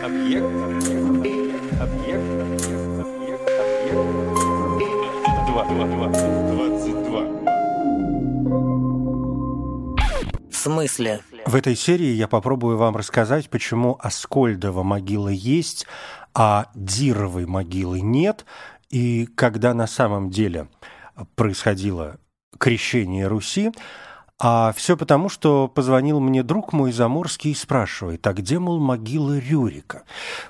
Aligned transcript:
Объект. 0.00 0.44
Объект. 0.44 1.80
Объект. 1.80 2.24
Объект. 2.40 3.02
Объект. 3.02 4.06
Два. 5.46 5.64
Два. 5.64 5.86
Два. 5.86 6.08
Двадцать 6.08 7.02
два. 7.04 7.22
В 10.50 10.54
смысле? 10.54 11.20
В 11.44 11.54
этой 11.54 11.76
серии 11.76 12.12
я 12.14 12.26
попробую 12.26 12.78
вам 12.78 12.96
рассказать, 12.96 13.50
почему 13.50 13.98
Аскольдова 14.00 14.82
могила 14.82 15.28
есть, 15.28 15.86
а 16.34 16.70
Дировой 16.74 17.44
могилы 17.46 18.00
нет, 18.00 18.46
и 18.88 19.26
когда 19.26 19.74
на 19.74 19.86
самом 19.86 20.30
деле 20.30 20.68
происходило 21.34 22.16
крещение 22.58 23.26
Руси, 23.26 23.72
а 24.44 24.72
все 24.72 24.96
потому, 24.96 25.28
что 25.28 25.68
позвонил 25.68 26.18
мне 26.18 26.42
друг 26.42 26.72
мой 26.72 26.90
Заморский 26.90 27.52
и 27.52 27.54
спрашивает, 27.54 28.26
а 28.26 28.32
где, 28.32 28.58
мол, 28.58 28.80
могила 28.80 29.38
Рюрика? 29.38 30.02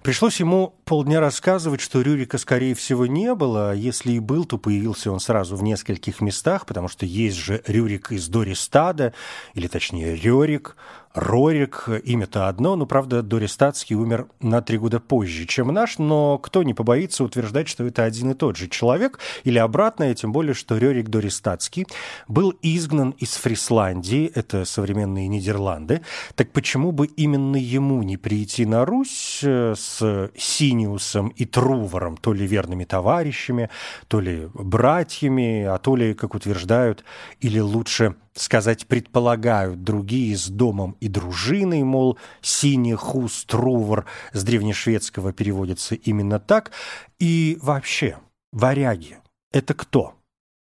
Пришлось 0.03 0.41
ему 0.41 0.75
полдня 0.87 1.21
рассказывать, 1.21 1.83
что 1.83 2.01
Рюрика, 2.01 2.39
скорее 2.39 2.75
всего, 2.75 3.05
не 3.05 3.35
было, 3.35 3.73
а 3.73 3.75
если 3.75 4.13
и 4.13 4.19
был, 4.19 4.47
то 4.47 4.57
появился 4.57 5.13
он 5.13 5.21
сразу 5.21 5.57
в 5.57 5.63
нескольких 5.63 6.23
местах, 6.23 6.65
потому 6.65 6.89
что 6.89 7.05
есть 7.05 7.37
же 7.37 7.63
Рюрик 7.67 8.13
из 8.13 8.29
Дористада, 8.29 9.13
или 9.53 9.67
точнее 9.67 10.17
Рерик, 10.17 10.75
Рорик, 11.15 11.89
имя-то 12.05 12.49
одно, 12.49 12.77
но, 12.77 12.87
правда, 12.87 13.23
Дористатский 13.23 13.97
умер 13.97 14.29
на 14.41 14.63
три 14.63 14.79
года 14.79 14.99
позже, 14.99 15.47
чем 15.47 15.69
наш, 15.69 15.99
но 15.99 16.39
кто 16.39 16.63
не 16.63 16.75
побоится 16.75 17.25
утверждать, 17.25 17.69
что 17.69 17.85
это 17.85 18.05
один 18.05 18.31
и 18.31 18.35
тот 18.35 18.57
же 18.57 18.69
человек, 18.69 19.19
или 19.45 19.59
обратное, 19.59 20.15
тем 20.15 20.33
более, 20.33 20.55
что 20.55 20.79
Рерик 20.79 21.09
Дористатский 21.09 21.87
был 22.29 22.55
изгнан 22.63 23.11
из 23.19 23.35
Фрисландии, 23.35 24.31
это 24.35 24.65
современные 24.65 25.29
Нидерланды, 25.29 26.01
так 26.35 26.51
почему 26.53 26.93
бы 26.93 27.07
именно 27.07 27.57
ему 27.57 28.03
не 28.03 28.17
прийти 28.17 28.65
на 28.65 28.87
Русь 28.87 29.41
э, 29.43 29.75
с 29.77 30.31
Синиусом 30.37 31.29
и 31.29 31.45
Трувором, 31.45 32.17
то 32.17 32.33
ли 32.33 32.47
верными 32.47 32.85
товарищами, 32.85 33.69
то 34.09 34.21
ли 34.21 34.49
братьями, 34.55 35.65
а 35.65 35.79
то 35.79 35.95
ли, 35.95 36.15
как 36.15 36.35
утверждают, 36.35 37.05
или 37.41 37.59
лучше 37.59 38.15
сказать, 38.35 38.87
предполагают 38.87 39.83
другие 39.83 40.37
с 40.37 40.49
домом 40.49 40.97
и 41.01 41.09
дружиной, 41.09 41.83
мол, 41.83 42.19
синий 42.41 42.95
хус 42.95 43.45
трувор 43.45 44.07
с 44.33 44.43
древнешведского 44.43 45.33
переводится 45.33 45.95
именно 45.95 46.41
так. 46.41 46.73
И 47.19 47.59
вообще, 47.61 48.19
варяги– 48.53 49.19
это 49.53 49.75
кто? 49.75 50.15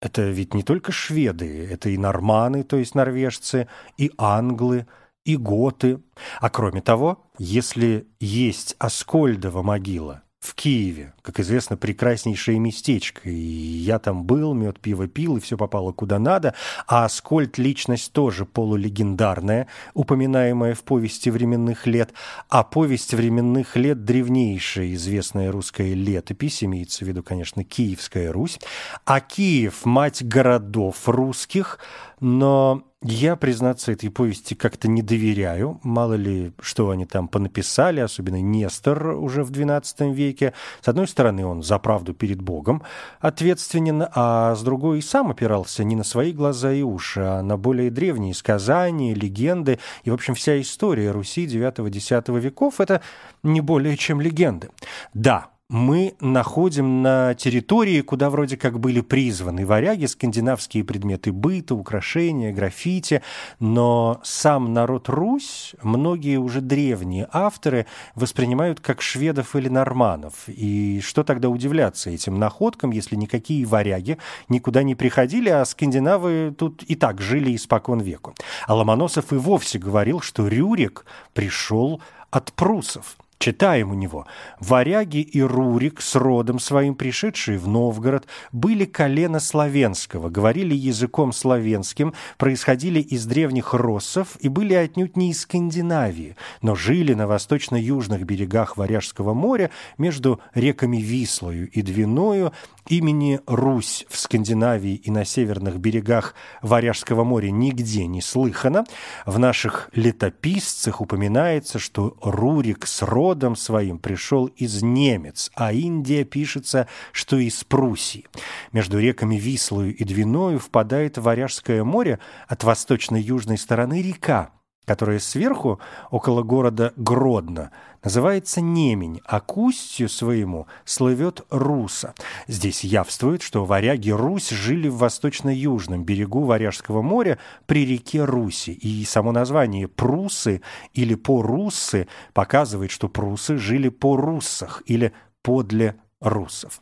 Это 0.01 0.29
ведь 0.29 0.53
не 0.53 0.63
только 0.63 0.91
шведы, 0.91 1.67
это 1.69 1.89
и 1.89 1.97
норманы, 1.97 2.63
то 2.63 2.77
есть 2.77 2.95
норвежцы, 2.95 3.67
и 3.97 4.11
англы, 4.17 4.87
и 5.25 5.35
готы. 5.35 6.01
А 6.39 6.49
кроме 6.49 6.81
того, 6.81 7.29
если 7.37 8.07
есть 8.19 8.75
Аскольдова 8.79 9.61
могила– 9.61 10.23
в 10.39 10.55
Киеве, 10.55 11.13
как 11.21 11.39
известно, 11.41 11.75
прекраснейшее 11.75 12.59
местечко. 12.59 13.29
И 13.29 13.33
я 13.33 13.99
там 13.99 14.23
был, 14.23 14.53
мед, 14.53 14.79
пиво 14.79 15.07
пил, 15.07 15.35
и 15.35 15.41
все 15.41 15.57
попало 15.57 15.91
куда 15.91 16.17
надо. 16.17 16.55
А 16.87 17.03
Аскольд– 17.03 17.57
личность 17.57 18.13
тоже 18.13 18.45
полулегендарная, 18.45 19.67
упоминаемая 19.93 20.75
в 20.75 20.83
повести 20.83 21.29
временных 21.29 21.87
лет. 21.87 22.13
А 22.47 22.63
повесть 22.63 23.13
временных 23.13 23.75
лет– 23.75 24.03
древнейшая 24.05 24.93
известная 24.93 25.51
русская 25.51 25.93
летопись, 25.93 26.63
имеется 26.63 27.03
в 27.03 27.07
виду, 27.09 27.21
конечно, 27.21 27.65
Киевская 27.65 28.31
Русь. 28.31 28.59
А 29.03 29.19
Киев– 29.19 29.81
мать 29.83 30.23
городов 30.23 31.09
русских, 31.09 31.79
но 32.19 32.83
я, 33.01 33.37
признаться, 33.37 33.93
этой 33.93 34.09
повести 34.09 34.55
как-то 34.55 34.89
не 34.89 35.01
доверяю. 35.01 35.79
Мало 35.83 36.15
ли, 36.15 36.51
что 36.59 36.89
они 36.89 37.05
там 37.05 37.29
понаписали, 37.29 38.01
особенно 38.01 38.41
Нестор 38.41 39.11
уже 39.11 39.45
в 39.45 39.51
XII 39.51 40.13
веке. 40.13 40.53
С 40.81 40.87
одной 40.89 41.07
стороны, 41.07 41.45
он 41.45 41.63
за 41.63 41.79
правду 41.79 42.13
перед 42.13 42.41
Богом 42.41 42.83
ответственен, 43.21 44.05
а 44.13 44.53
с 44.53 44.63
другой 44.63 44.99
и 44.99 45.01
сам 45.01 45.31
опирался 45.31 45.85
не 45.85 45.95
на 45.95 46.03
свои 46.03 46.33
глаза 46.33 46.73
и 46.73 46.81
уши, 46.81 47.21
а 47.21 47.41
на 47.41 47.57
более 47.57 47.89
древние 47.89 48.33
сказания, 48.33 49.13
легенды. 49.13 49.79
И, 50.03 50.11
в 50.11 50.13
общем, 50.13 50.35
вся 50.35 50.59
история 50.59 51.11
Руси 51.11 51.45
IX-X 51.45 52.27
веков– 52.43 52.75
это 52.81 53.01
не 53.43 53.61
более 53.61 53.95
чем 53.95 54.19
легенды. 54.19 54.71
Да, 55.13 55.51
мы 55.69 56.15
находим 56.19 57.03
на 57.03 57.35
территории, 57.35 58.01
куда 58.01 58.31
вроде 58.31 58.57
как 58.57 58.79
были 58.79 59.01
призваны 59.01 59.67
варяги, 59.67 60.07
скандинавские 60.07 60.83
предметы 60.83 61.31
быта, 61.31 61.75
украшения, 61.75 62.51
граффити, 62.51 63.21
но 63.59 64.19
сам 64.23 64.73
народ 64.73 65.09
Русь 65.09 65.75
многие 65.83 66.37
уже 66.37 66.61
древние 66.61 67.27
авторы 67.31 67.85
воспринимают 68.15 68.79
как 68.79 69.03
шведов 69.03 69.55
или 69.55 69.69
норманов. 69.69 70.33
И 70.47 71.01
что 71.01 71.23
тогда 71.23 71.49
удивляться 71.49 72.09
этим 72.09 72.39
находкам, 72.39 72.89
если 72.89 73.15
никакие 73.15 73.63
варяги 73.65 74.17
никуда 74.49 74.81
не 74.81 74.95
приходили, 74.95 75.49
а 75.49 75.63
скандинавы 75.65 76.53
тут 76.57 76.81
и 76.81 76.95
так 76.95 77.21
жили 77.21 77.55
испокон 77.55 77.99
веку. 77.99 78.33
А 78.65 78.73
Ломоносов 78.73 79.31
и 79.33 79.35
вовсе 79.35 79.77
говорил, 79.77 80.19
что 80.19 80.47
Рюрик 80.47 81.05
пришел 81.33 82.01
от 82.31 82.53
прусов. 82.53 83.17
Читаем 83.41 83.91
у 83.91 83.93
него. 83.93 84.27
«Варяги 84.59 85.21
и 85.21 85.41
Рурик, 85.41 86.01
с 86.01 86.15
родом 86.15 86.59
своим 86.59 86.93
пришедшие 86.93 87.57
в 87.57 87.69
Новгород, 87.69 88.27
были 88.51 88.83
колено 88.83 89.39
славянского, 89.39 90.29
говорили 90.29 90.75
языком 90.75 91.31
славянским, 91.31 92.13
происходили 92.37 92.99
из 92.99 93.25
древних 93.25 93.73
россов 93.73 94.35
и 94.41 94.49
были 94.49 94.73
отнюдь 94.73 95.15
не 95.15 95.31
из 95.31 95.43
Скандинавии, 95.43 96.35
но 96.61 96.75
жили 96.75 97.13
на 97.13 97.27
восточно-южных 97.27 98.23
берегах 98.23 98.75
Варяжского 98.75 99.33
моря 99.33 99.71
между 99.97 100.41
реками 100.53 100.97
Вислою 100.97 101.69
и 101.69 101.81
Двиною, 101.81 102.51
Имени 102.89 103.39
Русь 103.45 104.07
в 104.09 104.17
Скандинавии 104.17 104.95
и 104.95 105.11
на 105.11 105.23
северных 105.23 105.77
берегах 105.77 106.33
Варяжского 106.63 107.23
моря 107.23 107.51
нигде 107.51 108.07
не 108.07 108.19
слыхано. 108.19 108.83
В 109.27 109.37
наших 109.37 109.91
летописцах 109.93 110.99
упоминается, 110.99 111.77
что 111.77 112.17
Рурик 112.23 112.87
с 112.87 113.03
родом 113.03 113.55
своим 113.55 113.99
пришел 113.99 114.47
из 114.47 114.81
немец, 114.81 115.51
а 115.53 115.71
Индия 115.71 116.23
пишется, 116.23 116.87
что 117.11 117.37
из 117.37 117.63
Пруссии. 117.63 118.25
Между 118.71 118.97
реками 118.97 119.35
Вислою 119.35 119.95
и 119.95 120.03
Двиною 120.03 120.57
впадает 120.57 121.19
в 121.19 121.21
Варяжское 121.21 121.83
море 121.83 122.17
от 122.47 122.63
восточно-южной 122.63 123.59
стороны 123.59 124.01
река, 124.01 124.49
которая 124.89 125.19
сверху, 125.19 125.79
около 126.09 126.41
города 126.41 126.93
Гродно, 126.95 127.69
называется 128.03 128.59
Немень, 128.59 129.21
а 129.23 129.39
к 129.39 129.55
устью 129.55 130.09
своему 130.09 130.65
слывет 130.83 131.45
Руса. 131.51 132.15
Здесь 132.47 132.83
явствует, 132.83 133.43
что 133.43 133.65
варяги 133.65 134.09
Русь 134.09 134.49
жили 134.49 134.87
в 134.87 134.97
восточно-южном 134.97 136.05
берегу 136.05 136.45
Варяжского 136.45 137.03
моря 137.03 137.37
при 137.67 137.85
реке 137.85 138.25
Руси, 138.25 138.71
и 138.71 139.05
само 139.05 139.31
название 139.31 139.87
«прусы» 139.87 140.63
или 140.95 141.13
«поруссы» 141.13 142.07
показывает, 142.33 142.89
что 142.89 143.09
прусы 143.09 143.57
жили 143.57 143.89
по 143.89 144.17
руссах 144.17 144.81
или 144.87 145.13
подле 145.43 145.97
руссов. 146.19 146.81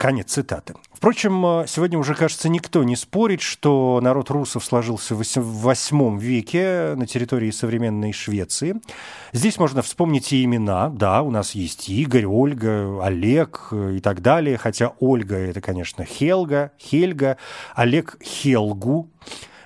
Конец 0.00 0.32
цитаты. 0.32 0.72
Впрочем, 0.94 1.44
э, 1.44 1.66
сегодня 1.68 1.98
уже, 1.98 2.14
кажется, 2.14 2.48
никто 2.48 2.82
не 2.84 2.96
спорит, 2.96 3.42
что 3.42 4.00
народ 4.02 4.30
русов 4.30 4.64
сложился 4.64 5.14
в 5.14 5.20
VIII 5.20 6.18
веке 6.18 6.94
на 6.96 7.06
территории 7.06 7.50
современной 7.50 8.12
Швеции. 8.12 8.80
Здесь 9.34 9.58
можно 9.58 9.82
вспомнить 9.82 10.32
и 10.32 10.42
имена. 10.42 10.88
Да, 10.88 11.20
у 11.20 11.30
нас 11.30 11.54
есть 11.54 11.90
Игорь, 11.90 12.24
Ольга, 12.24 13.04
Олег 13.04 13.68
э, 13.72 13.96
и 13.96 14.00
так 14.00 14.22
далее. 14.22 14.56
Хотя 14.56 14.94
Ольга– 15.00 15.36
это, 15.36 15.60
конечно, 15.60 16.06
Хелга, 16.06 16.72
Хельга, 16.80 17.36
Олег– 17.74 18.16
Хелгу, 18.22 19.10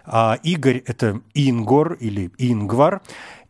а 0.04 0.40
Игорь– 0.42 0.82
это 0.86 1.20
Ингор 1.34 1.92
или 1.92 2.32
Ингвар. 2.38 3.02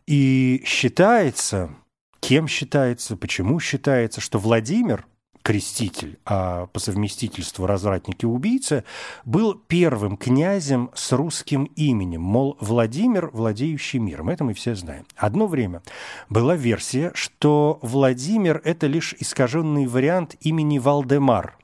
И 0.05 0.61
считается, 0.67 1.71
кем 2.19 2.47
считается, 2.47 3.17
почему 3.17 3.59
считается, 3.59 4.21
что 4.21 4.37
Владимир– 4.37 5.07
креститель, 5.45 6.17
а 6.25 6.65
по 6.73 6.79
совместительству 6.79 7.67
развратник 7.67 8.23
и 8.23 8.25
убийца, 8.25 8.83
был 9.25 9.53
первым 9.53 10.17
князем 10.17 10.89
с 10.95 11.11
русским 11.11 11.65
именем, 11.75 12.21
мол, 12.21 12.57
Владимир, 12.59 13.29
владеющий 13.31 13.99
миром. 13.99 14.29
Это 14.29 14.43
мы 14.43 14.55
все 14.55 14.73
знаем. 14.73 15.05
Одно 15.15 15.45
время 15.45 15.83
была 16.29 16.55
версия, 16.55 17.11
что 17.13 17.77
Владимир– 17.83 18.59
это 18.63 18.87
лишь 18.87 19.13
искаженный 19.19 19.85
вариант 19.85 20.35
имени 20.39 20.79
Валдемар, 20.79 21.55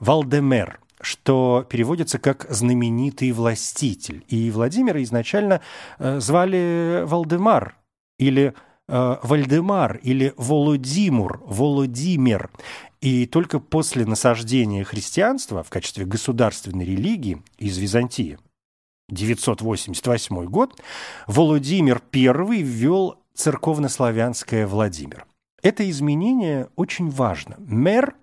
Валдемер, 0.00 0.80
что 1.00 1.64
переводится 1.68 2.18
как 2.18 2.46
«знаменитый 2.50 3.30
властитель». 3.30 4.24
И 4.26 4.50
Владимира 4.50 5.00
изначально 5.00 5.60
э, 6.00 6.18
звали 6.18 7.04
Валдемар 7.04 7.76
или 8.18 8.52
э, 8.88 9.16
Вальдемар 9.22 10.00
или 10.02 10.34
Володимур, 10.36 11.40
Володимир. 11.46 12.50
И 13.02 13.26
только 13.26 13.58
после 13.58 14.06
насаждения 14.06 14.84
христианства 14.84 15.64
в 15.64 15.70
качестве 15.70 16.06
государственной 16.06 16.84
религии 16.84 17.42
из 17.58 17.76
Византии 17.76 18.38
988 19.08 20.44
год 20.44 20.80
Владимир 21.26 22.00
I 22.14 22.62
ввел 22.62 23.16
церковнославянское 23.34 24.68
Владимир. 24.68 25.26
Это 25.64 25.88
изменение 25.90 26.68
очень 26.76 27.10
важно. 27.10 27.56
Мэр 27.58 28.14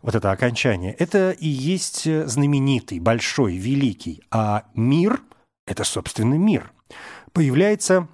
вот 0.00 0.14
это 0.14 0.30
окончание, 0.32 0.94
это 0.94 1.30
и 1.32 1.46
есть 1.46 2.04
знаменитый, 2.04 3.00
большой, 3.00 3.56
великий, 3.56 4.22
а 4.30 4.64
мир– 4.74 5.22
это, 5.66 5.84
собственно, 5.84 6.34
мир. 6.34 6.72
Появляется 7.32 8.08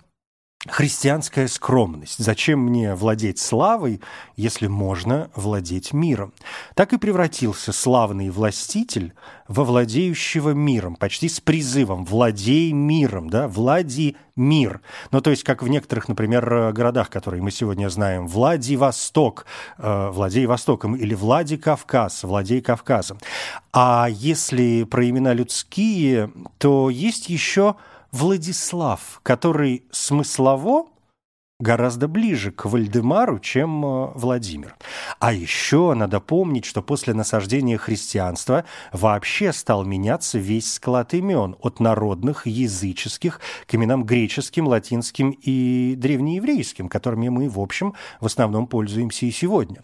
христианская 0.68 1.48
скромность. 1.48 2.18
Зачем 2.18 2.60
мне 2.60 2.94
владеть 2.94 3.38
славой, 3.38 4.00
если 4.36 4.66
можно 4.66 5.30
владеть 5.34 5.94
миром? 5.94 6.34
Так 6.74 6.92
и 6.92 6.98
превратился 6.98 7.72
славный 7.72 8.28
властитель 8.28 9.14
во 9.48 9.64
владеющего 9.64 10.50
миром, 10.50 10.96
почти 10.96 11.28
с 11.28 11.40
призывом 11.40 12.04
«владей 12.04 12.72
миром», 12.72 13.30
да, 13.30 13.48
«влади 13.48 14.16
мир». 14.36 14.82
Ну, 15.10 15.22
то 15.22 15.30
есть, 15.30 15.44
как 15.44 15.62
в 15.62 15.68
некоторых, 15.68 16.08
например, 16.08 16.72
городах, 16.72 17.08
которые 17.08 17.42
мы 17.42 17.50
сегодня 17.50 17.88
знаем, 17.88 18.28
Владивосток, 18.28 19.46
э, 19.78 20.10
владей 20.10 20.44
Востоком, 20.46 20.94
или 20.94 21.14
Владикавказ, 21.14 22.22
владей 22.22 22.60
Кавказом. 22.60 23.18
А 23.72 24.08
если 24.10 24.84
про 24.84 25.08
имена 25.08 25.32
людские, 25.32 26.30
то 26.58 26.90
есть 26.90 27.30
еще 27.30 27.76
Владислав, 28.12 29.20
который 29.22 29.84
смыслово 29.90 30.86
гораздо 31.60 32.08
ближе 32.08 32.50
к 32.50 32.64
Вальдемару, 32.64 33.38
чем 33.38 33.84
э, 33.84 34.12
Владимир. 34.14 34.76
А 35.18 35.32
еще 35.32 35.94
надо 35.94 36.18
помнить, 36.18 36.64
что 36.64 36.82
после 36.82 37.14
насаждения 37.14 37.76
христианства 37.76 38.64
вообще 38.92 39.52
стал 39.52 39.84
меняться 39.84 40.38
весь 40.38 40.72
склад 40.72 41.14
имен 41.14 41.56
от 41.60 41.78
народных, 41.78 42.46
языческих 42.46 43.40
к 43.66 43.74
именам 43.74 44.04
греческим, 44.04 44.66
латинским 44.66 45.30
и 45.30 45.94
древнееврейским, 45.96 46.88
которыми 46.88 47.28
мы, 47.28 47.48
в 47.48 47.60
общем, 47.60 47.94
в 48.20 48.26
основном 48.26 48.66
пользуемся 48.66 49.26
и 49.26 49.30
сегодня. 49.30 49.82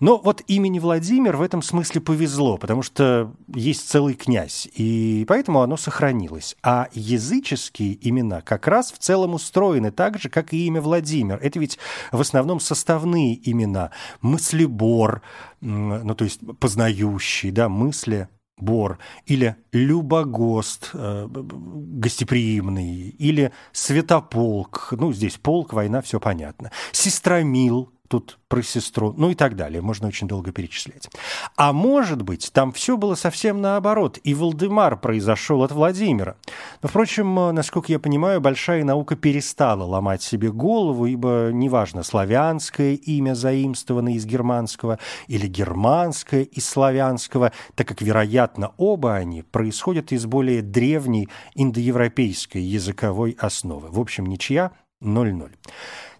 Но 0.00 0.18
вот 0.18 0.42
имени 0.46 0.78
Владимир 0.78 1.36
в 1.36 1.42
этом 1.42 1.62
смысле 1.62 2.00
повезло, 2.00 2.56
потому 2.56 2.82
что 2.82 3.34
есть 3.54 3.88
целый 3.88 4.14
князь, 4.14 4.66
и 4.74 5.24
поэтому 5.28 5.60
оно 5.60 5.76
сохранилось. 5.76 6.56
А 6.62 6.88
языческие 6.92 7.96
имена 8.08 8.40
как 8.40 8.66
раз 8.66 8.92
в 8.92 8.98
целом 8.98 9.34
устроены 9.34 9.92
так 9.92 10.18
же, 10.18 10.30
как 10.30 10.52
и 10.54 10.66
имя 10.66 10.80
Владимир. 10.80 11.38
Это 11.42 11.58
ведь 11.58 11.78
в 12.12 12.20
основном 12.20 12.60
составные 12.60 13.38
имена. 13.50 13.90
Мыслебор, 14.22 15.22
ну 15.60 16.14
то 16.14 16.24
есть 16.24 16.40
познающий, 16.58 17.50
да, 17.50 17.68
мысли, 17.68 18.28
Бор, 18.60 18.98
или 19.26 19.56
Любогост, 19.72 20.90
э, 20.92 21.28
гостеприимный, 21.30 23.08
или 23.08 23.52
Святополк, 23.72 24.88
ну, 24.92 25.12
здесь 25.12 25.38
полк, 25.38 25.72
война, 25.72 26.02
все 26.02 26.20
понятно, 26.20 26.70
Сестромил, 26.92 27.90
тут 28.10 28.40
про 28.48 28.60
сестру, 28.60 29.14
ну 29.16 29.30
и 29.30 29.36
так 29.36 29.54
далее. 29.54 29.80
Можно 29.80 30.08
очень 30.08 30.26
долго 30.26 30.50
перечислять. 30.50 31.08
А 31.54 31.72
может 31.72 32.22
быть, 32.22 32.50
там 32.52 32.72
все 32.72 32.96
было 32.96 33.14
совсем 33.14 33.60
наоборот, 33.60 34.18
и 34.24 34.34
Валдемар 34.34 34.98
произошел 34.98 35.62
от 35.62 35.70
Владимира. 35.70 36.36
Но, 36.82 36.88
впрочем, 36.88 37.32
насколько 37.54 37.92
я 37.92 38.00
понимаю, 38.00 38.40
большая 38.40 38.82
наука 38.82 39.14
перестала 39.14 39.84
ломать 39.84 40.22
себе 40.22 40.50
голову, 40.50 41.06
ибо 41.06 41.50
неважно, 41.52 42.02
славянское 42.02 42.94
имя 42.94 43.34
заимствовано 43.34 44.16
из 44.16 44.26
германского 44.26 44.98
или 45.28 45.46
германское 45.46 46.42
из 46.42 46.68
славянского, 46.68 47.52
так 47.76 47.86
как, 47.86 48.02
вероятно, 48.02 48.72
оба 48.76 49.14
они 49.14 49.42
происходят 49.42 50.10
из 50.10 50.26
более 50.26 50.62
древней 50.62 51.28
индоевропейской 51.54 52.60
языковой 52.60 53.36
основы. 53.38 53.88
В 53.88 54.00
общем, 54.00 54.26
ничья 54.26 54.72
0-0. 55.00 55.52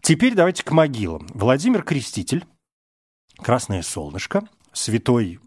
Теперь 0.03 0.35
давайте 0.35 0.65
к 0.65 0.71
могилам. 0.73 1.27
Владимир 1.35 1.83
Креститель, 1.83 2.45
Красное 3.37 3.83
Солнышко, 3.83 4.49
святой 4.73 5.41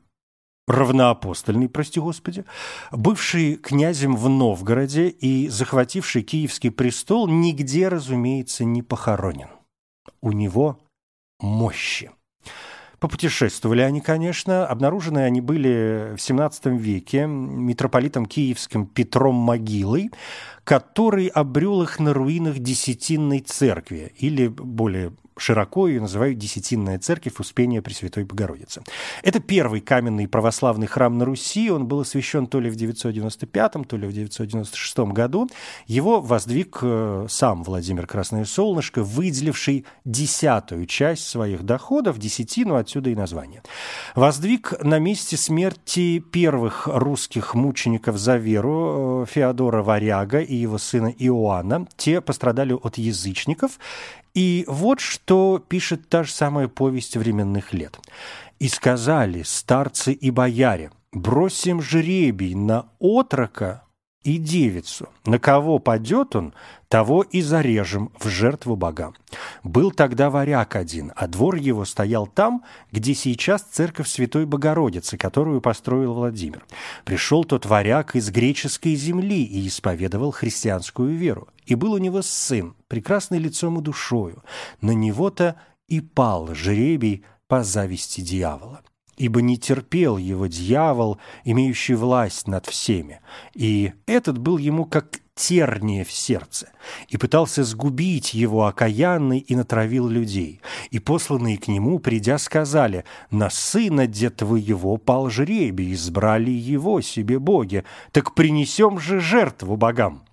равноапостольный, 0.67 1.69
прости 1.69 1.99
господи, 1.99 2.45
бывший 2.91 3.55
князем 3.55 4.15
в 4.15 4.29
Новгороде 4.29 5.09
и 5.09 5.49
захвативший 5.49 6.23
Киевский 6.23 6.71
престол, 6.71 7.27
нигде, 7.27 7.87
разумеется, 7.89 8.63
не 8.63 8.81
похоронен. 8.81 9.49
У 10.21 10.31
него 10.31 10.79
мощи. 11.39 12.11
Попутешествовали 13.03 13.81
они, 13.81 13.99
конечно. 13.99 14.65
Обнаружены 14.65 15.25
они 15.25 15.41
были 15.41 16.15
в 16.15 16.19
XVII 16.19 16.77
веке 16.77 17.25
митрополитом 17.27 18.25
киевским 18.25 18.85
Петром 18.85 19.35
Могилой, 19.35 20.09
который 20.63 21.27
обрел 21.27 21.83
их 21.83 21.99
на 21.99 22.13
руинах 22.13 22.59
Десятинной 22.59 23.41
церкви, 23.41 24.13
или 24.19 24.47
более 24.47 25.11
широко 25.37 25.87
ее 25.87 26.01
называют 26.01 26.37
Десятинная 26.37 26.99
церковь 26.99 27.39
Успения 27.39 27.81
Пресвятой 27.81 28.23
Богородицы. 28.23 28.83
Это 29.23 29.39
первый 29.39 29.81
каменный 29.81 30.27
православный 30.27 30.87
храм 30.87 31.17
на 31.17 31.25
Руси. 31.25 31.71
Он 31.71 31.87
был 31.87 32.01
освящен 32.01 32.47
то 32.47 32.59
ли 32.59 32.69
в 32.69 32.75
995, 32.75 33.87
то 33.87 33.97
ли 33.97 34.07
в 34.07 34.13
996 34.13 34.99
году. 35.11 35.49
Его 35.87 36.21
воздвиг 36.21 36.79
э, 36.81 37.27
сам 37.29 37.63
Владимир 37.63 38.07
Красное 38.07 38.45
Солнышко, 38.45 39.03
выделивший 39.03 39.85
десятую 40.05 40.85
часть 40.85 41.27
своих 41.27 41.63
доходов, 41.63 42.17
десятину, 42.17 42.75
отсюда 42.75 43.09
и 43.09 43.15
название. 43.15 43.63
Воздвиг 44.15 44.73
на 44.83 44.99
месте 44.99 45.37
смерти 45.37 46.19
первых 46.19 46.87
русских 46.87 47.55
мучеников 47.55 48.17
за 48.17 48.37
веру 48.37 49.23
э, 49.23 49.25
Феодора 49.29 49.83
Варяга 49.83 50.39
и 50.39 50.55
его 50.55 50.77
сына 50.77 51.13
Иоанна. 51.17 51.87
Те 51.97 52.21
пострадали 52.21 52.73
от 52.73 52.97
язычников 52.97 53.79
и 54.33 54.65
вот 54.67 54.99
что 54.99 55.63
пишет 55.67 56.09
та 56.09 56.23
же 56.23 56.31
самая 56.31 56.67
повесть 56.67 57.17
временных 57.17 57.73
лет. 57.73 57.99
«И 58.59 58.67
сказали 58.67 59.43
старцы 59.43 60.13
и 60.13 60.31
бояре, 60.31 60.91
бросим 61.11 61.81
жребий 61.81 62.55
на 62.55 62.87
отрока 62.99 63.83
и 64.23 64.37
девицу. 64.37 65.09
На 65.25 65.39
кого 65.39 65.79
падет 65.79 66.35
он, 66.35 66.53
того 66.87 67.23
и 67.23 67.41
зарежем 67.41 68.11
в 68.19 68.27
жертву 68.27 68.75
богам. 68.75 69.15
Был 69.63 69.91
тогда 69.91 70.29
варяг 70.29 70.75
один, 70.75 71.11
а 71.15 71.27
двор 71.27 71.55
его 71.55 71.85
стоял 71.85 72.27
там, 72.27 72.63
где 72.91 73.13
сейчас 73.13 73.63
церковь 73.63 74.07
Святой 74.07 74.45
Богородицы, 74.45 75.17
которую 75.17 75.61
построил 75.61 76.13
Владимир. 76.13 76.65
Пришел 77.03 77.43
тот 77.43 77.65
варяг 77.65 78.15
из 78.15 78.29
греческой 78.29 78.95
земли 78.95 79.43
и 79.43 79.67
исповедовал 79.67 80.31
христианскую 80.31 81.15
веру. 81.15 81.47
И 81.65 81.75
был 81.75 81.93
у 81.93 81.97
него 81.97 82.21
сын, 82.21 82.75
прекрасный 82.87 83.39
лицом 83.39 83.79
и 83.79 83.81
душою. 83.81 84.43
На 84.81 84.91
него-то 84.91 85.55
и 85.87 85.99
пал 85.99 86.53
жребий 86.53 87.25
по 87.47 87.63
зависти 87.63 88.21
дьявола 88.21 88.81
ибо 89.17 89.41
не 89.41 89.57
терпел 89.57 90.17
его 90.17 90.47
дьявол, 90.47 91.17
имеющий 91.43 91.95
власть 91.95 92.47
над 92.47 92.65
всеми, 92.65 93.21
и 93.53 93.93
этот 94.05 94.37
был 94.37 94.57
ему 94.57 94.85
как 94.85 95.23
терние 95.35 96.03
в 96.03 96.11
сердце, 96.11 96.71
и 97.07 97.17
пытался 97.17 97.63
сгубить 97.63 98.33
его 98.33 98.65
окаянный 98.65 99.39
и 99.39 99.55
натравил 99.55 100.07
людей. 100.07 100.61
И 100.91 100.99
посланные 100.99 101.57
к 101.57 101.67
нему, 101.67 101.99
придя, 101.99 102.37
сказали, 102.37 103.03
«На 103.31 103.49
сына 103.49 104.07
дед 104.07 104.37
твоего 104.37 104.97
пал 104.97 105.29
жребий, 105.29 105.93
избрали 105.93 106.51
его 106.51 107.01
себе 107.01 107.39
боги, 107.39 107.83
так 108.11 108.35
принесем 108.35 108.99
же 108.99 109.19
жертву 109.19 109.75
богам». 109.75 110.23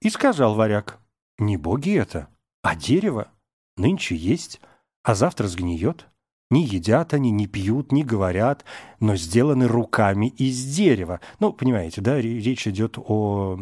И 0.00 0.10
сказал 0.10 0.54
варяг, 0.54 0.98
«Не 1.38 1.56
боги 1.56 1.96
это, 1.96 2.28
а 2.62 2.76
дерево. 2.76 3.28
Нынче 3.76 4.16
есть, 4.16 4.60
а 5.02 5.14
завтра 5.14 5.48
сгниет». 5.48 6.06
Не 6.50 6.64
едят 6.64 7.14
они, 7.14 7.30
не 7.30 7.46
пьют, 7.46 7.92
не 7.92 8.02
говорят, 8.02 8.64
но 8.98 9.14
сделаны 9.14 9.68
руками 9.68 10.26
из 10.26 10.64
дерева. 10.64 11.20
Ну, 11.38 11.52
понимаете, 11.52 12.00
да, 12.00 12.20
речь 12.20 12.66
идет 12.66 12.96
о, 12.98 13.58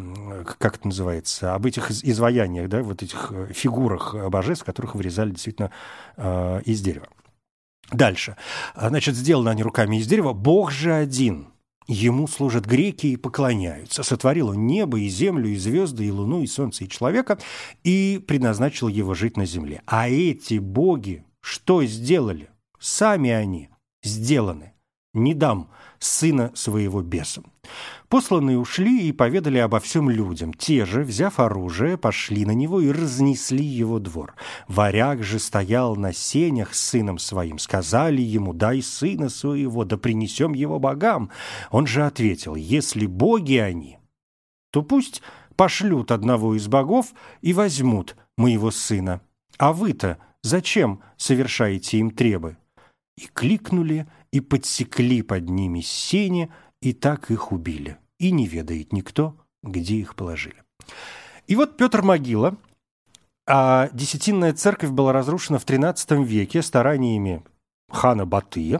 как 0.57 0.77
это 0.77 0.87
называется, 0.87 1.53
об 1.53 1.67
этих 1.67 1.91
изваяниях, 1.91 2.67
да, 2.67 2.81
вот 2.81 3.03
этих 3.03 3.31
э, 3.31 3.53
фигурах 3.53 4.15
божеств, 4.29 4.65
которых 4.65 4.95
вырезали 4.95 5.29
действительно 5.31 5.71
э, 6.17 6.61
из 6.65 6.81
дерева. 6.81 7.07
Дальше. 7.91 8.37
Значит, 8.75 9.15
сделаны 9.15 9.49
они 9.49 9.63
руками 9.63 9.97
из 9.97 10.07
дерева. 10.07 10.33
Бог 10.33 10.71
же 10.71 10.93
один. 10.93 11.47
Ему 11.87 12.27
служат 12.27 12.65
греки 12.65 13.07
и 13.07 13.17
поклоняются. 13.17 14.03
Сотворил 14.03 14.49
он 14.49 14.67
небо 14.67 14.99
и 14.99 15.09
землю, 15.09 15.49
и 15.49 15.55
звезды, 15.55 16.05
и 16.05 16.11
луну, 16.11 16.43
и 16.43 16.47
солнце, 16.47 16.83
и 16.83 16.89
человека, 16.89 17.39
и 17.83 18.23
предназначил 18.27 18.87
его 18.87 19.15
жить 19.15 19.37
на 19.37 19.45
земле. 19.45 19.81
А 19.87 20.07
эти 20.07 20.59
боги 20.59 21.23
что 21.41 21.83
сделали? 21.85 22.49
Сами 22.79 23.29
они 23.29 23.69
сделаны. 24.03 24.73
Не 25.13 25.33
дам 25.33 25.71
сына 25.97 26.51
своего 26.53 27.01
беса. 27.01 27.43
Посланные 28.09 28.59
ушли 28.59 29.09
и 29.09 29.11
поведали 29.11 29.57
обо 29.57 29.79
всем 29.79 30.09
людям. 30.09 30.53
Те 30.53 30.85
же, 30.85 31.03
взяв 31.03 31.39
оружие, 31.39 31.97
пошли 31.97 32.45
на 32.45 32.51
него 32.51 32.79
и 32.79 32.91
разнесли 32.91 33.65
его 33.65 33.99
двор. 33.99 34.35
Варяг 34.67 35.23
же 35.23 35.39
стоял 35.39 35.95
на 35.95 36.13
сенях 36.13 36.75
с 36.75 36.81
сыном 36.81 37.17
своим. 37.17 37.57
Сказали 37.57 38.21
ему, 38.21 38.53
дай 38.53 38.81
сына 38.81 39.29
своего, 39.29 39.83
да 39.83 39.97
принесем 39.97 40.53
его 40.53 40.79
богам. 40.79 41.31
Он 41.71 41.87
же 41.87 42.05
ответил, 42.05 42.55
если 42.55 43.07
боги 43.07 43.55
они, 43.55 43.97
то 44.71 44.83
пусть 44.83 45.21
пошлют 45.55 46.11
одного 46.11 46.55
из 46.55 46.67
богов 46.67 47.13
и 47.41 47.51
возьмут 47.51 48.15
моего 48.37 48.69
сына. 48.69 49.21
А 49.57 49.73
вы-то 49.73 50.19
Зачем 50.41 51.01
совершаете 51.17 51.97
им 51.97 52.11
требы?» 52.11 52.57
И 53.19 53.27
кликнули, 53.33 54.07
и 54.31 54.39
подсекли 54.39 55.21
под 55.23 55.49
ними 55.49 55.81
сени, 55.81 56.49
и 56.81 56.93
так 56.93 57.31
их 57.31 57.51
убили. 57.51 57.97
И 58.17 58.31
не 58.31 58.47
ведает 58.47 58.93
никто, 58.93 59.35
где 59.61 59.95
их 59.95 60.15
положили. 60.15 60.63
И 61.47 61.57
вот 61.57 61.75
Петр 61.75 62.01
Могила, 62.01 62.55
а 63.45 63.89
Десятинная 63.91 64.53
церковь 64.53 64.91
была 64.91 65.11
разрушена 65.11 65.59
в 65.59 65.65
XIII 65.65 66.23
веке 66.23 66.61
стараниями 66.61 67.43
хана 67.89 68.25
Батыя, 68.25 68.79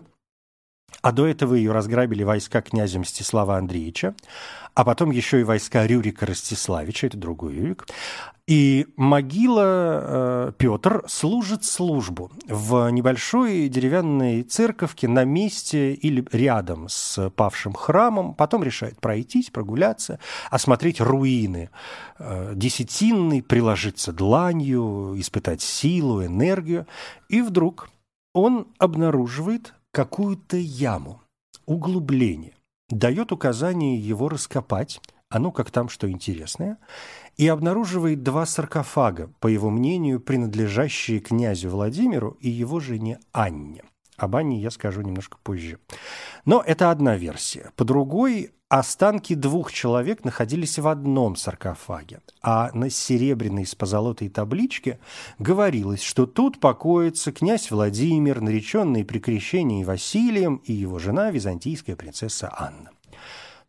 а 1.02 1.12
до 1.12 1.28
этого 1.28 1.56
ее 1.56 1.72
разграбили 1.72 2.24
войска 2.24 2.62
князя 2.62 3.00
Мстислава 3.00 3.58
Андреевича, 3.58 4.16
а 4.74 4.86
потом 4.86 5.12
еще 5.12 5.42
и 5.42 5.44
войска 5.44 5.86
Рюрика 5.86 6.26
Ростиславича, 6.26 7.08
это 7.08 7.18
другой 7.18 7.56
Рюрик. 7.56 7.88
И 8.48 8.88
могила 8.96 9.62
э, 9.64 10.52
Петр 10.58 11.04
служит 11.08 11.64
службу 11.64 12.32
в 12.48 12.90
небольшой 12.90 13.70
деревянной 13.70 14.42
церковке 14.42 15.08
на 15.08 15.24
месте 15.24 15.94
или 15.94 16.26
рядом 16.32 16.88
с 16.90 17.30
павшим 17.30 17.74
храмом. 17.74 18.34
Потом 18.34 18.64
решает 18.64 19.00
пройтись, 19.00 19.52
прогуляться, 19.52 20.18
осмотреть 20.50 21.00
руины 21.00 21.70
э, 22.18 22.54
десятинный, 22.56 23.44
приложиться 23.44 24.14
дланью, 24.14 25.14
испытать 25.20 25.62
силу, 25.62 26.26
энергию. 26.26 26.88
И 27.28 27.44
вдруг 27.44 27.90
он 28.34 28.68
обнаруживает 28.80 29.76
какую-то 29.92 30.58
яму, 30.58 31.22
углубление, 31.66 32.56
дает 32.90 33.32
указание 33.32 33.98
его 33.98 34.30
раскопать, 34.30 35.02
а 35.30 35.40
ну 35.40 35.52
как 35.52 35.72
там 35.72 35.90
что 35.90 36.10
интересное, 36.10 36.78
и 37.38 37.48
обнаруживает 37.48 38.24
два 38.24 38.46
саркофага, 38.46 39.32
по 39.40 39.48
его 39.48 39.70
мнению, 39.70 40.20
принадлежащие 40.20 41.20
князю 41.20 41.70
Владимиру 41.70 42.38
и 42.42 42.50
его 42.50 42.80
жене 42.80 43.20
Анне. 43.32 43.84
Об 44.20 44.36
Анне 44.36 44.60
я 44.60 44.70
скажу 44.70 45.02
немножко 45.02 45.38
позже. 45.42 45.80
Но 46.46 46.62
это 46.66 46.92
одна 46.92 47.16
версия. 47.16 47.72
По 47.76 47.86
другой, 47.86 48.52
останки 48.68 49.34
двух 49.34 49.72
человек 49.72 50.26
находились 50.26 50.78
в 50.78 50.88
одном 50.88 51.36
саркофаге, 51.36 52.20
а 52.42 52.70
на 52.74 52.90
серебряной 52.90 53.66
с 53.66 53.76
позолотой 53.76 54.30
табличке 54.30 55.00
говорилось, 55.40 56.04
что 56.04 56.26
тут 56.26 56.60
покоится 56.60 57.32
князь 57.32 57.72
Владимир, 57.72 58.42
нареченный 58.42 59.06
при 59.06 59.20
крещении 59.20 59.84
Василием, 59.84 60.58
и 60.66 60.74
его 60.74 61.00
жена, 61.00 61.32
византийская 61.32 61.96
принцесса 61.96 62.54
Анна. 62.56 62.92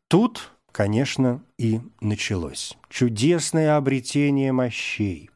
Тут 0.08 0.50
конечно, 0.72 1.42
и 1.58 1.80
началось. 2.00 2.76
Чудесное 2.88 3.76
обретение 3.76 4.52
мощей. 4.52 5.30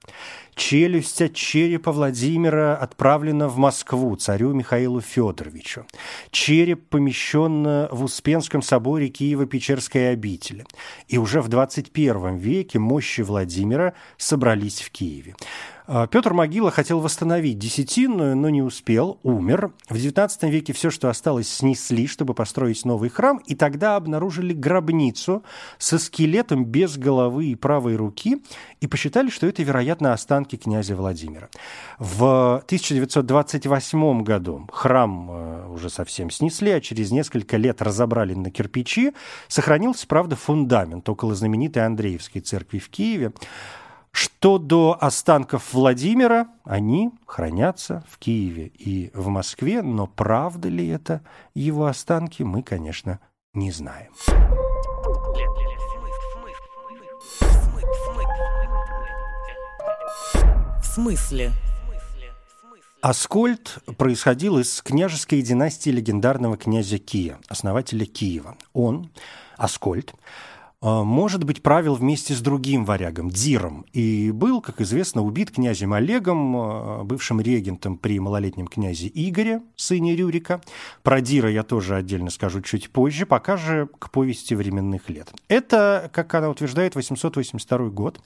Челюсть 0.54 1.20
от 1.20 1.34
черепа 1.34 1.92
Владимира 1.92 2.76
отправлена 2.76 3.48
в 3.48 3.56
Москву 3.56 4.14
царю 4.16 4.52
Михаилу 4.52 5.00
Федоровичу. 5.00 5.86
Череп 6.30 6.88
помещен 6.88 7.88
в 7.90 8.04
Успенском 8.04 8.62
соборе 8.62 9.08
Киева-Печерской 9.08 10.12
обители. 10.12 10.64
И 11.08 11.18
уже 11.18 11.40
в 11.40 11.48
21 11.48 12.36
веке 12.36 12.78
мощи 12.78 13.22
Владимира 13.22 13.94
собрались 14.16 14.80
в 14.80 14.90
Киеве. 14.90 15.34
А, 15.86 16.06
Петр 16.06 16.32
Могила 16.32 16.70
хотел 16.70 17.00
восстановить 17.00 17.58
десятинную, 17.58 18.34
но 18.36 18.48
не 18.48 18.62
успел, 18.62 19.18
умер. 19.22 19.72
В 19.90 19.96
XIX 19.96 20.30
веке 20.48 20.72
все, 20.72 20.88
что 20.88 21.10
осталось, 21.10 21.48
снесли, 21.48 22.06
чтобы 22.06 22.32
построить 22.32 22.86
новый 22.86 23.10
храм, 23.10 23.36
и 23.44 23.54
тогда 23.54 23.96
обнаружили 23.96 24.54
гробницу 24.54 25.44
со 25.76 25.98
скелетом 25.98 26.64
без 26.64 26.96
головы 26.96 27.46
и 27.46 27.54
правой 27.54 27.96
руки, 27.96 28.42
и 28.80 28.86
посчитали, 28.86 29.28
что 29.28 29.46
это, 29.46 29.62
вероятно, 29.62 30.14
останки 30.14 30.56
князя 30.56 30.96
Владимира. 30.96 31.50
В 31.98 32.62
1928 32.64 34.22
году 34.22 34.66
храм 34.72 35.30
э, 35.30 35.68
уже 35.68 35.90
совсем 35.90 36.30
снесли, 36.30 36.70
а 36.70 36.80
через 36.80 37.10
несколько 37.10 37.58
лет 37.58 37.82
разобрали 37.82 38.32
на 38.32 38.50
кирпичи. 38.50 39.12
Сохранился, 39.48 40.06
правда, 40.06 40.34
фундамент 40.34 41.06
около 41.10 41.34
знаменитой 41.34 41.84
Андреевской 41.84 42.40
церкви 42.40 42.78
в 42.78 42.88
Киеве. 42.88 43.32
Что 44.14 44.58
до 44.58 44.96
останков 45.00 45.72
Владимира, 45.72 46.46
они 46.62 47.10
хранятся 47.26 48.04
в 48.08 48.18
Киеве 48.18 48.68
и 48.68 49.10
в 49.12 49.26
Москве, 49.26 49.82
но 49.82 50.06
правда 50.06 50.68
ли 50.68 50.86
это 50.86 51.22
его 51.52 51.86
останки, 51.86 52.44
мы, 52.44 52.62
конечно, 52.62 53.18
не 53.54 53.72
знаем. 53.72 54.12
В 60.80 60.84
смысле? 60.84 61.50
Аскольд 63.00 63.78
происходил 63.98 64.60
из 64.60 64.80
княжеской 64.80 65.42
династии 65.42 65.90
легендарного 65.90 66.56
князя 66.56 66.98
Кия, 66.98 67.40
основателя 67.48 68.06
Киева. 68.06 68.56
Он, 68.74 69.10
Аскольд, 69.56 70.14
может 70.84 71.44
быть, 71.44 71.62
правил 71.62 71.94
вместе 71.94 72.34
с 72.34 72.40
другим 72.40 72.84
варягом, 72.84 73.30
Диром, 73.30 73.86
и 73.94 74.30
был, 74.30 74.60
как 74.60 74.82
известно, 74.82 75.22
убит 75.22 75.50
князем 75.50 75.94
Олегом, 75.94 76.56
а, 76.56 77.04
бывшим 77.04 77.40
регентом 77.40 77.96
при 77.96 78.20
малолетнем 78.20 78.66
князе 78.66 79.10
Игоре, 79.14 79.62
сыне 79.76 80.14
Рюрика. 80.14 80.60
Про 81.02 81.22
Дира 81.22 81.50
я 81.50 81.62
тоже 81.62 81.96
отдельно 81.96 82.28
скажу 82.28 82.60
чуть 82.60 82.90
позже, 82.90 83.24
пока 83.24 83.56
же 83.56 83.88
к 83.98 84.10
повести 84.10 84.52
временных 84.52 85.08
лет. 85.08 85.32
Это, 85.48 86.10
как 86.12 86.34
она 86.34 86.50
утверждает, 86.50 86.96
882 86.96 87.88
год. 87.88 88.20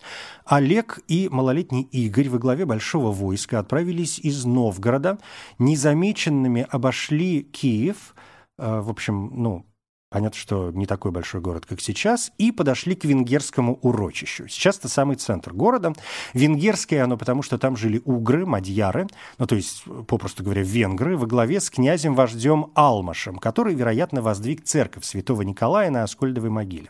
Олег 0.45 0.99
и 1.07 1.29
малолетний 1.31 1.83
Игорь 1.83 2.29
во 2.29 2.39
главе 2.39 2.67
большого 2.67 3.13
войска 3.13 3.61
отправились 3.61 4.19
из 4.19 4.45
Новгорода, 4.45 5.19
незамеченными 5.61 6.67
обошли 6.69 7.43
Киев, 7.43 8.17
а, 8.59 8.83
в 8.83 8.91
общем, 8.91 9.31
ну, 9.33 9.65
Понятно, 10.11 10.39
что 10.39 10.71
не 10.71 10.87
такой 10.87 11.11
большой 11.11 11.43
город, 11.43 11.67
как 11.67 11.83
сейчас, 11.83 12.33
и 12.39 12.51
подошли 12.51 12.95
к 12.95 13.05
венгерскому 13.05 13.79
урочищу. 13.83 14.49
Сейчас 14.49 14.79
это 14.79 14.89
самый 14.89 15.17
центр 15.17 15.53
города. 15.53 15.93
Венгерское 16.33 17.05
оно 17.05 17.19
потому, 17.19 17.43
что 17.43 17.59
там 17.59 17.77
жили 17.77 18.01
угры, 18.07 18.47
мадьяры, 18.47 19.07
ну 19.37 19.47
то 19.47 19.55
есть, 19.55 19.85
попросту 20.07 20.43
говоря, 20.43 20.63
венгры, 20.63 21.19
во 21.19 21.27
главе 21.27 21.61
с 21.61 21.69
князем-вождем 21.69 22.71
Алмашем, 22.75 23.37
который, 23.37 23.75
вероятно, 23.75 24.23
воздвиг 24.23 24.65
церковь 24.65 25.05
святого 25.05 25.43
Николая 25.43 25.91
на 25.91 26.05
Аскольдовой 26.05 26.51
могиле. 26.51 26.89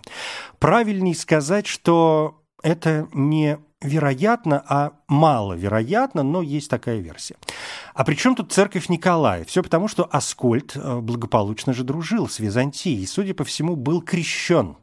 Правильней 0.60 1.16
сказать, 1.16 1.66
что 1.66 2.40
это 2.62 3.08
не 3.12 3.58
вероятно, 3.80 4.64
а 4.68 4.92
маловероятно, 5.08 6.23
но 6.23 6.42
есть 6.42 6.68
такая 6.68 6.99
версия. 6.99 7.37
А 7.94 8.04
при 8.04 8.14
чем 8.14 8.35
тут 8.35 8.52
церковь 8.52 8.88
Николая? 8.88 9.44
Все 9.44 9.62
потому, 9.62 9.88
что 9.88 10.04
Аскольд 10.11 10.76
э, 10.76 11.00
благополучно 11.00 11.73
же 11.73 11.85
дружил 11.85 12.28
с 12.28 12.38
Византией 12.38 13.02
и, 13.02 13.06
судя 13.06 13.35
по 13.35 13.44
всему, 13.44 13.76
был 13.76 14.02
крещен, 14.02 14.76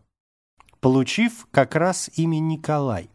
получив 0.79 1.47
как 1.51 1.75
раз 1.75 2.09
имя 2.15 2.39
Николай. 2.39 3.09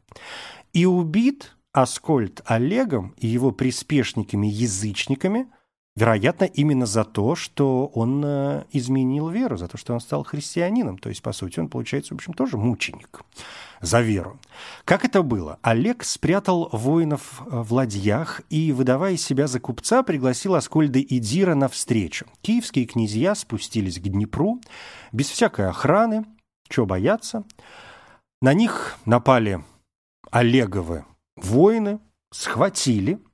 И 0.72 0.86
убит 0.86 1.56
Аскольд 1.72 2.42
Олегом 2.44 3.14
и 3.16 3.26
его 3.26 3.50
приспешниками-язычниками– 3.50 5.46
Вероятно, 6.00 6.44
именно 6.44 6.86
за 6.86 7.04
то, 7.04 7.34
что 7.34 7.88
он 7.88 8.24
э, 8.24 8.64
изменил 8.72 9.28
веру, 9.28 9.58
за 9.58 9.68
то, 9.68 9.76
что 9.76 9.92
он 9.92 10.00
стал 10.00 10.24
христианином. 10.24 10.96
То 10.96 11.10
есть, 11.10 11.20
по 11.20 11.32
сути, 11.32 11.60
он, 11.60 11.68
получается, 11.68 12.14
в 12.14 12.16
общем, 12.16 12.32
тоже 12.32 12.56
мученик 12.56 13.20
за 13.82 14.00
веру. 14.00 14.40
Как 14.86 15.04
это 15.04 15.22
было? 15.22 15.58
Олег 15.60 16.02
спрятал 16.02 16.70
воинов 16.72 17.42
э, 17.42 17.44
в 17.50 17.74
ладьях 17.74 18.40
и, 18.48 18.72
выдавая 18.72 19.18
себя 19.18 19.46
за 19.46 19.60
купца, 19.60 20.02
пригласил 20.02 20.54
Аскольда 20.54 21.00
и 21.00 21.18
Дира 21.18 21.54
на 21.54 21.68
встречу. 21.68 22.24
Киевские 22.40 22.86
князья 22.86 23.34
спустились 23.34 23.98
к 23.98 24.04
Днепру 24.04 24.58
без 25.12 25.28
всякой 25.28 25.68
охраны. 25.68 26.24
Чего 26.70 26.86
бояться? 26.86 27.44
На 28.40 28.54
них 28.54 28.96
напали 29.04 29.62
Олеговы 30.30 31.04
воины, 31.36 32.00
схватили– 32.32 33.18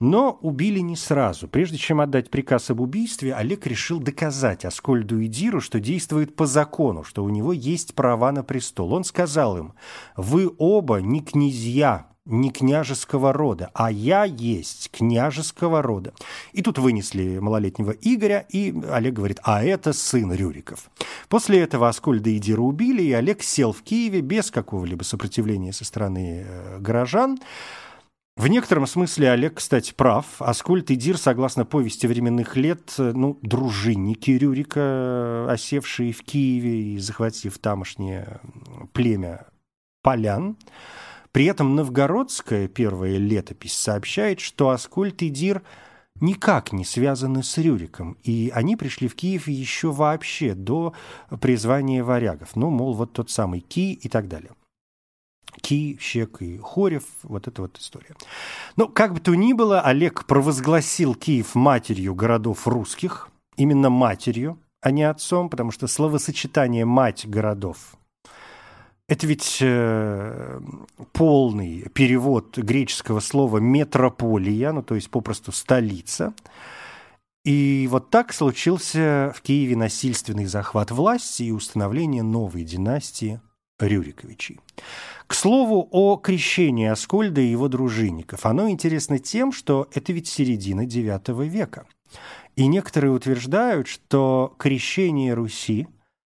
но 0.00 0.38
убили 0.40 0.80
не 0.80 0.96
сразу. 0.96 1.46
Прежде 1.46 1.76
чем 1.76 2.00
отдать 2.00 2.30
приказ 2.30 2.70
об 2.70 2.80
убийстве, 2.80 3.34
Олег 3.34 3.66
решил 3.66 4.00
доказать 4.00 4.64
Аскольду 4.64 5.20
и 5.20 5.28
Диру, 5.28 5.60
что 5.60 5.78
действует 5.78 6.34
по 6.34 6.46
закону, 6.46 7.04
что 7.04 7.22
у 7.22 7.28
него 7.28 7.52
есть 7.52 7.94
права 7.94 8.32
на 8.32 8.42
престол. 8.42 8.94
Он 8.94 9.04
сказал 9.04 9.58
им, 9.58 9.74
«Вы 10.16 10.50
оба 10.58 10.96
не 10.96 11.20
князья, 11.20 12.06
не 12.24 12.50
княжеского 12.50 13.32
рода, 13.32 13.70
а 13.74 13.90
я 13.90 14.24
есть 14.24 14.90
княжеского 14.90 15.82
рода. 15.82 16.12
И 16.52 16.62
тут 16.62 16.78
вынесли 16.78 17.38
малолетнего 17.38 17.90
Игоря, 17.90 18.46
и 18.48 18.74
Олег 18.90 19.14
говорит, 19.14 19.40
а 19.42 19.64
это 19.64 19.92
сын 19.92 20.32
Рюриков. 20.32 20.90
После 21.28 21.60
этого 21.60 21.88
Аскольда 21.88 22.30
и 22.30 22.38
Дира 22.38 22.60
убили, 22.60 23.02
и 23.02 23.12
Олег 23.12 23.42
сел 23.42 23.72
в 23.72 23.82
Киеве 23.82 24.20
без 24.20 24.50
какого-либо 24.50 25.02
сопротивления 25.02 25.72
со 25.72 25.84
стороны 25.84 26.44
э, 26.46 26.78
горожан. 26.78 27.38
В 28.36 28.46
некотором 28.46 28.86
смысле 28.86 29.32
Олег, 29.32 29.54
кстати, 29.56 29.92
прав. 29.92 30.24
Аскольд 30.40 30.90
и 30.90 30.96
Дир, 30.96 31.18
согласно 31.18 31.66
повести 31.66 32.06
временных 32.06 32.56
лет, 32.56 32.94
ну, 32.96 33.38
дружинники 33.42 34.30
Рюрика, 34.30 35.50
осевшие 35.50 36.12
в 36.12 36.22
Киеве 36.22 36.94
и 36.94 36.98
захватив 36.98 37.58
тамошнее 37.58 38.40
племя 38.92 39.46
полян, 40.02 40.56
При 41.32 41.44
этом 41.44 41.76
новгородская 41.76 42.66
первая 42.66 43.16
летопись 43.16 43.76
сообщает, 43.76 44.40
что 44.40 44.70
Аскольд 44.70 45.22
и 45.22 45.28
Дир 45.28 45.62
никак 46.20 46.72
не 46.72 46.84
связаны 46.84 47.42
с 47.42 47.56
Рюриком, 47.56 48.16
и 48.24 48.50
они 48.54 48.76
пришли 48.76 49.06
в 49.06 49.14
Киев 49.14 49.46
еще 49.48 49.92
вообще 49.92 50.54
до 50.54 50.92
призвания 51.40 52.02
варягов. 52.02 52.56
Ну, 52.56 52.70
мол, 52.70 52.94
вот 52.94 53.12
тот 53.12 53.30
самый 53.30 53.60
Ки 53.60 53.92
и 53.92 54.08
так 54.08 54.28
далее. 54.28 54.50
Ки, 55.60 55.98
Щек 56.00 56.42
и 56.42 56.58
Хорев, 56.58 57.04
вот 57.22 57.48
эта 57.48 57.62
вот 57.62 57.78
история. 57.78 58.14
Но 58.76 58.88
как 58.88 59.14
бы 59.14 59.20
то 59.20 59.34
ни 59.34 59.52
было, 59.52 59.80
Олег 59.80 60.26
провозгласил 60.26 61.14
Киев 61.14 61.54
матерью 61.54 62.14
городов 62.14 62.66
русских, 62.66 63.28
именно 63.56 63.90
матерью, 63.90 64.58
а 64.80 64.90
не 64.90 65.02
отцом, 65.02 65.48
потому 65.50 65.70
что 65.70 65.86
словосочетание 65.86 66.84
«мать 66.84 67.26
городов» 67.28 67.96
Это 69.10 69.26
ведь 69.26 69.58
э, 69.60 70.60
полный 71.12 71.88
перевод 71.92 72.56
греческого 72.56 73.18
слова 73.18 73.58
метрополия, 73.58 74.70
ну 74.70 74.84
то 74.84 74.94
есть 74.94 75.10
попросту 75.10 75.50
столица. 75.50 76.32
И 77.44 77.88
вот 77.90 78.10
так 78.10 78.32
случился 78.32 79.32
в 79.34 79.42
Киеве 79.42 79.74
насильственный 79.74 80.46
захват 80.46 80.92
власти 80.92 81.42
и 81.42 81.50
установление 81.50 82.22
новой 82.22 82.62
династии 82.62 83.40
Рюриковичей. 83.80 84.60
К 85.26 85.34
слову 85.34 85.88
о 85.90 86.16
крещении 86.16 86.86
Аскольда 86.86 87.40
и 87.40 87.46
его 87.46 87.68
дружинников. 87.68 88.46
Оно 88.46 88.68
интересно 88.68 89.18
тем, 89.18 89.52
что 89.52 89.88
это 89.94 90.12
ведь 90.12 90.28
середина 90.28 90.86
IX 90.86 91.46
века. 91.46 91.86
И 92.56 92.66
некоторые 92.66 93.12
утверждают, 93.12 93.86
что 93.86 94.54
крещение 94.58 95.34
Руси 95.34 95.88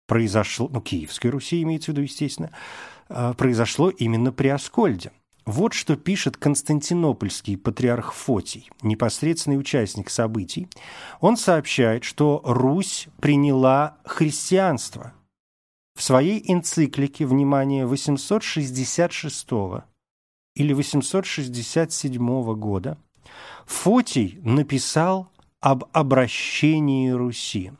произошло, 0.07 0.69
ну, 0.71 0.81
Киевской 0.81 1.27
Руси 1.27 1.61
имеется 1.61 1.91
в 1.91 1.93
виду, 1.93 2.01
естественно, 2.01 2.51
а, 3.09 3.33
произошло 3.33 3.89
именно 3.89 4.31
при 4.31 4.47
Аскольде. 4.47 5.11
Вот 5.45 5.73
что 5.73 5.95
пишет 5.95 6.35
константинопольский 6.35 7.57
патриарх 7.57 8.13
Фотий, 8.13 8.69
непосредственный 8.81 9.57
участник 9.57 10.09
событий. 10.09 10.67
Он 11.21 11.37
сообщает, 11.37 12.03
что 12.03 12.41
Русь 12.43 13.07
приняла 13.21 13.97
христианство. 14.03 15.13
В 15.97 16.03
своей 16.03 16.43
энциклике, 16.45 17.25
внимание, 17.25 17.87
866 17.87 19.47
или 20.53 20.73
867 20.73 22.53
года 22.53 22.99
Фотий 23.65 24.39
написал 24.43 25.31
об 25.59 25.85
обращении 25.93 27.09
Руси. 27.09 27.71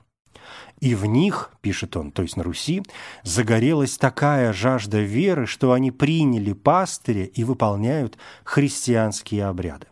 И 0.80 0.96
в 0.96 1.06
них, 1.06 1.52
пишет 1.62 1.96
он, 1.96 2.12
то 2.12 2.24
есть 2.24 2.38
на 2.38 2.42
Руси, 2.44 2.82
загорелась 3.22 4.00
такая 4.00 4.52
жажда 4.52 5.00
веры, 5.00 5.46
что 5.46 5.74
они 5.74 5.92
приняли 5.92 6.54
пастыря 6.54 7.26
и 7.26 7.44
выполняют 7.44 8.18
христианские 8.44 9.46
обряды. 9.46 9.86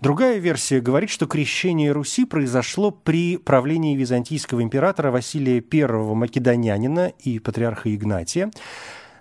Другая 0.00 0.38
версия 0.38 0.80
говорит, 0.80 1.10
что 1.10 1.26
крещение 1.26 1.92
Руси 1.92 2.24
произошло 2.24 2.90
при 2.90 3.38
правлении 3.38 3.96
византийского 3.96 4.62
императора 4.62 5.10
Василия 5.10 5.64
I 5.72 6.14
Македонянина 6.14 7.12
и 7.18 7.38
патриарха 7.38 7.94
Игнатия. 7.94 8.50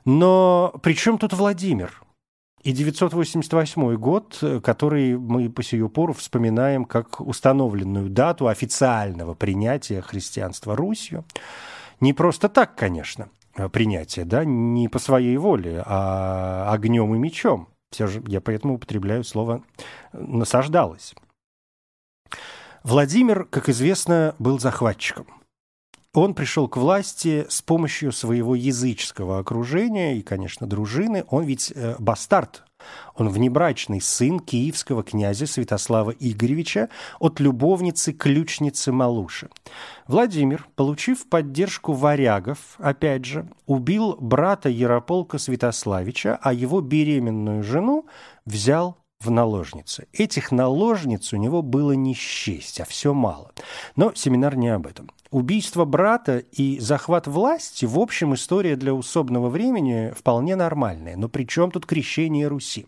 Но 0.04 0.74
при 0.84 0.94
чем 0.94 1.18
тут 1.18 1.34
Владимир? 1.34 2.02
И 2.62 2.72
988 2.72 3.96
год, 3.96 4.44
который 4.64 5.18
мы 5.18 5.50
по 5.50 5.64
сию 5.64 5.88
пору 5.88 6.14
вспоминаем 6.14 6.86
как 6.86 7.22
установленную 7.22 8.10
дату 8.10 8.48
официального 8.48 9.36
принятия 9.36 10.02
христианства 10.02 10.76
Русью. 10.76 11.26
Не 12.00 12.14
просто 12.14 12.50
так, 12.50 12.76
конечно, 12.76 13.30
принятие, 13.72 14.26
да, 14.26 14.44
не 14.44 14.90
по 14.90 15.00
своей 15.00 15.38
воле, 15.38 15.82
а 15.86 16.72
огнем 16.74 17.14
и 17.16 17.20
мечом. 17.20 17.70
Все 17.92 18.08
же 18.08 18.24
я 18.28 18.42
поэтому 18.42 18.76
употребляю 18.76 19.24
слово 19.24 19.64
«насаждалось». 20.14 21.16
Владимир, 22.84 23.46
как 23.46 23.70
известно, 23.70 24.36
был 24.38 24.60
захватчиком– 24.60 25.28
он 26.16 26.34
пришел 26.34 26.70
к 26.70 26.78
власти 26.78 27.46
с 27.50 27.62
помощью 27.62 28.14
своего 28.14 28.56
языческого 28.56 29.38
окружения 29.38 30.18
и, 30.18 30.22
конечно, 30.22 30.66
дружины. 30.66 31.26
Он 31.30 31.44
ведь 31.44 31.74
э, 31.76 31.96
бастард, 32.00 32.64
он 33.16 33.30
внебрачный 33.30 34.02
сын 34.02 34.40
киевского 34.40 35.04
князя 35.04 35.48
Святослава 35.48 36.12
Игоревича 36.12 36.90
от 37.20 37.40
любовницы-ключницы 37.40 38.92
Малуши. 38.92 39.50
Владимир, 40.08 40.68
получив 40.76 41.28
поддержку 41.28 41.94
варягов, 41.94 42.76
опять 42.78 43.26
же, 43.26 43.48
убил 43.66 44.18
брата 44.20 44.70
Ярополка 44.70 45.38
Святославича, 45.38 46.38
а 46.42 46.54
его 46.54 46.82
беременную 46.82 47.64
жену 47.64 48.06
взял 48.46 48.98
в 49.20 49.32
наложницы. 49.32 50.08
Этих 50.14 50.52
наложниц 50.52 51.34
у 51.34 51.38
него 51.38 51.62
было 51.62 51.94
не 51.94 52.14
счесть, 52.14 52.80
а 52.80 52.86
все 52.86 53.14
мало. 53.14 53.52
Но 53.96 54.14
семинар 54.14 54.56
не 54.56 54.70
об 54.70 54.88
этом. 54.88 55.12
Убийство 55.32 55.86
брата 55.86 56.44
и 56.52 56.80
захват 56.80 57.28
власти, 57.28 57.86
в 57.86 57.98
общем, 58.00 58.36
история 58.36 58.76
для 58.76 58.94
усобного 58.94 59.50
времени 59.50 60.14
вполне 60.16 60.56
нормальная. 60.56 61.18
Но 61.18 61.30
при 61.30 61.46
чем 61.46 61.72
тут 61.72 61.86
крещение 61.86 62.48
Руси? 62.48 62.86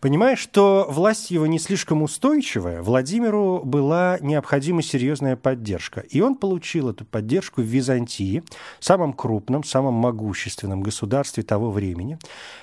Понимая, 0.00 0.36
что 0.36 0.86
власть 0.88 1.30
его 1.30 1.46
не 1.46 1.58
слишком 1.58 2.02
устойчивая, 2.02 2.80
Владимиру 2.82 3.62
была 3.64 4.18
необходима 4.20 4.82
серьезная 4.82 5.36
поддержка. 5.36 6.00
И 6.00 6.20
он 6.20 6.36
получил 6.36 6.90
эту 6.90 7.04
поддержку 7.04 7.60
в 7.60 7.64
Византии, 7.64 8.44
самом 8.78 9.12
крупном, 9.12 9.64
самом 9.64 9.94
могущественном 9.94 10.80
государстве 10.80 11.42
того 11.42 11.70
времени. 11.70 12.18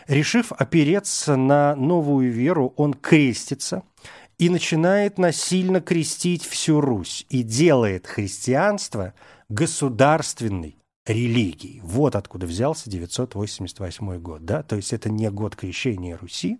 Решив 0.08 0.52
опереться 0.52 1.36
на 1.36 1.76
новую 1.76 2.32
веру, 2.32 2.74
он 2.78 2.94
крестится– 2.94 3.84
и 4.38 4.50
начинает 4.50 5.18
насильно 5.18 5.82
крестить 5.82 6.44
всю 6.44 6.82
Русь 6.82 7.26
и 7.30 7.44
делает 7.44 8.08
христианство 8.08 9.14
государственной 9.50 10.78
религией. 11.06 11.82
Вот 11.84 12.16
откуда 12.16 12.46
взялся 12.46 12.90
988 12.90 14.20
год. 14.20 14.46
Да? 14.46 14.64
То 14.64 14.76
есть 14.76 14.92
это 14.94 15.10
не 15.10 15.30
год 15.30 15.56
крещения 15.56 16.18
Руси, 16.18 16.60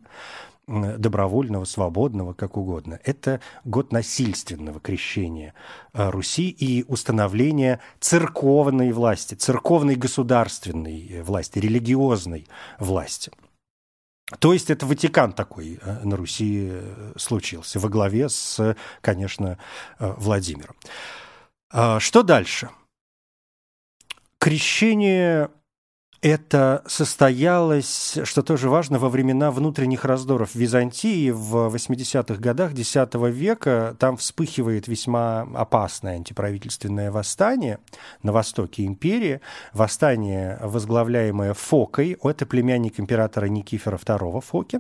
добровольного, 0.68 1.66
свободного, 1.66 2.34
как 2.34 2.58
угодно. 2.58 3.00
Это 3.04 3.40
год 3.66 3.92
насильственного 3.92 4.80
крещения 4.80 5.54
э, 5.94 6.10
Руси 6.10 6.50
и 6.50 6.84
установления 6.88 7.82
церковной 8.00 8.92
власти, 8.92 9.36
церковной 9.36 9.96
государственной 9.96 11.22
власти, 11.22 11.60
религиозной 11.60 12.48
власти– 12.80 13.32
то 14.40 14.54
есть 14.54 14.72
это 14.72 14.86
Ватикан 14.88 15.34
такой 15.34 15.80
э, 15.82 16.00
на 16.04 16.18
Руси 16.18 16.70
э, 16.72 17.14
случился, 17.16 17.80
во 17.80 17.90
главе 17.90 18.28
с, 18.28 18.76
конечно, 19.02 19.60
э, 20.00 20.14
Владимиром. 20.18 20.76
А, 21.72 22.00
что 22.00 22.24
дальше? 22.24 22.70
Крещение 24.40 25.52
это 26.26 26.82
состоялось, 26.88 28.18
что 28.24 28.42
тоже 28.42 28.68
важно, 28.68 28.98
во 28.98 29.10
времена 29.10 29.52
внутренних 29.52 30.06
раздоров 30.06 30.54
в 30.54 30.56
Византии 30.56 31.30
в 31.30 31.68
80-х 31.68 32.42
годах 32.42 32.72
X 32.74 32.96
века. 33.14 33.96
Там 34.00 34.18
вспыхивает 34.18 34.88
весьма 34.88 35.42
опасное 35.54 36.16
антиправительственное 36.16 37.12
восстание 37.12 37.78
на 38.24 38.32
востоке 38.32 38.86
империи. 38.86 39.40
Восстание, 39.72 40.58
возглавляемое 40.64 41.54
Фокой, 41.54 42.18
это 42.24 42.48
племянник 42.48 43.00
императора 43.00 43.46
Никифора 43.46 43.98
II 43.98 44.42
Фоки. 44.42 44.80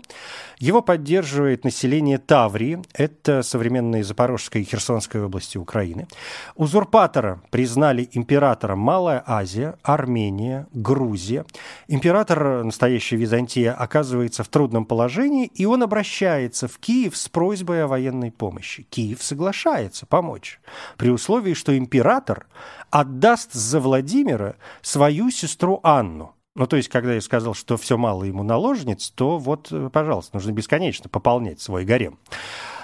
Его 0.57 0.81
поддерживает 0.81 1.63
население 1.63 2.17
Таврии, 2.17 2.81
это 2.93 3.43
современные 3.43 4.03
Запорожская 4.03 4.63
и 4.63 4.65
Херсонская 4.65 5.25
области 5.25 5.59
Украины. 5.59 6.07
Узурпатора 6.55 7.43
признали 7.51 8.09
императором 8.13 8.79
Малая 8.79 9.23
Азия, 9.27 9.75
Армения, 9.83 10.65
Грузия, 10.73 11.34
Грузия. 11.35 11.45
Император 11.87 12.63
настоящей 12.63 13.15
Византии 13.15 13.65
оказывается 13.65 14.43
в 14.43 14.47
трудном 14.47 14.85
положении, 14.85 15.47
и 15.53 15.65
он 15.65 15.83
обращается 15.83 16.67
в 16.67 16.77
Киев 16.79 17.15
с 17.15 17.29
просьбой 17.29 17.83
о 17.83 17.87
военной 17.87 18.31
помощи. 18.31 18.83
Киев 18.83 19.21
соглашается 19.21 20.05
помочь, 20.05 20.59
при 20.97 21.09
условии, 21.09 21.53
что 21.53 21.77
император 21.77 22.47
отдаст 22.89 23.53
за 23.53 23.79
Владимира 23.79 24.55
свою 24.81 25.31
сестру 25.31 25.79
Анну. 25.83 26.33
Ну, 26.55 26.67
то 26.67 26.77
есть, 26.77 26.87
когда 26.87 27.13
я 27.13 27.21
сказал, 27.21 27.53
что 27.53 27.75
все 27.75 27.97
мало 27.97 28.23
ему 28.23 28.41
наложниц, 28.43 29.09
то 29.09 29.37
вот, 29.37 29.71
пожалуйста, 29.91 30.37
нужно 30.37 30.51
бесконечно 30.51 31.09
пополнять 31.09 31.59
свой 31.59 31.83
гарем. 31.83 32.17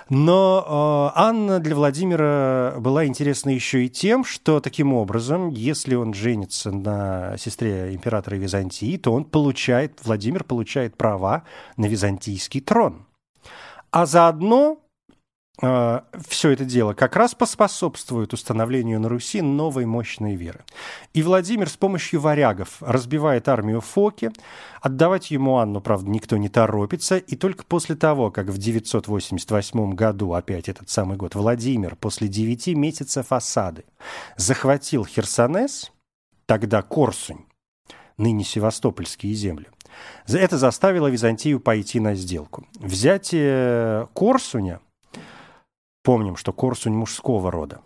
Но 0.09 1.11
э, 1.15 1.19
Анна 1.19 1.59
для 1.59 1.75
Владимира 1.75 2.75
была 2.79 3.05
интересна 3.05 3.49
еще 3.49 3.85
и 3.85 3.89
тем, 3.89 4.23
что 4.23 4.59
таким 4.59 4.93
образом, 4.93 5.49
если 5.49 5.95
он 5.95 6.13
женится 6.13 6.71
на 6.71 7.37
сестре 7.37 7.93
императора 7.93 8.35
Византии, 8.35 8.97
то 8.97 9.13
он 9.13 9.25
получает, 9.25 9.99
Владимир 10.03 10.43
получает 10.43 10.97
права 10.97 11.43
на 11.77 11.85
византийский 11.85 12.61
трон. 12.61 13.05
А 13.91 14.05
заодно 14.05 14.79
все 15.61 16.49
это 16.49 16.65
дело 16.65 16.93
как 16.93 17.15
раз 17.15 17.35
поспособствует 17.35 18.33
установлению 18.33 18.99
на 18.99 19.09
Руси 19.09 19.43
новой 19.43 19.85
мощной 19.85 20.33
веры. 20.33 20.61
И 21.13 21.21
Владимир 21.21 21.69
с 21.69 21.77
помощью 21.77 22.19
варягов 22.19 22.77
разбивает 22.81 23.47
армию 23.47 23.79
Фоки, 23.79 24.31
отдавать 24.81 25.29
ему 25.29 25.57
Анну, 25.57 25.79
правда, 25.79 26.09
никто 26.09 26.37
не 26.37 26.49
торопится, 26.49 27.17
и 27.17 27.35
только 27.35 27.63
после 27.63 27.95
того, 27.95 28.31
как 28.31 28.47
в 28.47 28.57
988 28.57 29.93
году, 29.93 30.33
опять 30.33 30.67
этот 30.67 30.89
самый 30.89 31.15
год, 31.15 31.35
Владимир 31.35 31.95
после 31.95 32.27
9 32.27 32.69
месяцев 32.69 33.31
осады 33.31 33.85
захватил 34.37 35.05
Херсонес, 35.05 35.91
тогда 36.47 36.81
Корсунь, 36.81 37.45
ныне 38.17 38.43
Севастопольские 38.43 39.35
земли, 39.35 39.67
это 40.27 40.57
заставило 40.57 41.05
Византию 41.07 41.59
пойти 41.59 41.99
на 41.99 42.15
сделку. 42.15 42.65
Взятие 42.79 44.07
Корсуня, 44.15 44.79
помним, 46.03 46.35
что 46.35 46.53
Корсунь 46.53 46.93
мужского 46.93 47.51
рода, 47.51 47.81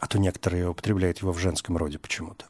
а 0.00 0.06
то 0.06 0.18
некоторые 0.18 0.68
употребляют 0.68 1.18
его 1.18 1.32
в 1.32 1.38
женском 1.38 1.76
роде 1.76 1.98
почему-то. 1.98 2.46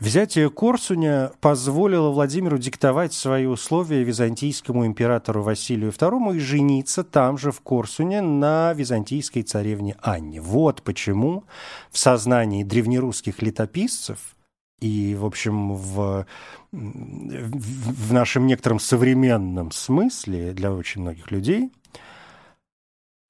Взятие 0.00 0.48
Корсуня 0.48 1.30
позволило 1.42 2.08
Владимиру 2.08 2.56
диктовать 2.56 3.12
свои 3.12 3.44
условия 3.44 4.02
византийскому 4.02 4.86
императору 4.86 5.42
Василию 5.42 5.90
II 5.90 6.36
и 6.36 6.38
жениться 6.38 7.04
там 7.04 7.36
же, 7.36 7.52
в 7.52 7.60
Корсуне, 7.60 8.22
на 8.22 8.72
византийской 8.72 9.42
царевне 9.42 9.96
Анне. 10.00 10.40
Вот 10.40 10.82
почему 10.82 11.44
в 11.90 11.98
сознании 11.98 12.64
древнерусских 12.64 13.42
летописцев 13.42 14.36
и, 14.80 15.14
в 15.14 15.26
общем, 15.26 15.74
в, 15.74 16.26
в 16.72 18.12
нашем 18.14 18.46
некотором 18.46 18.80
современном 18.80 19.70
смысле 19.70 20.52
для 20.52 20.72
очень 20.72 21.02
многих 21.02 21.30
людей 21.30 21.70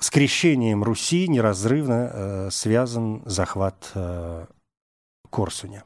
с 0.00 0.10
крещением 0.10 0.82
Руси 0.82 1.28
неразрывно 1.28 2.10
э, 2.12 2.48
связан 2.50 3.22
захват 3.26 3.92
э, 3.94 4.46
Корсуня. 5.30 5.84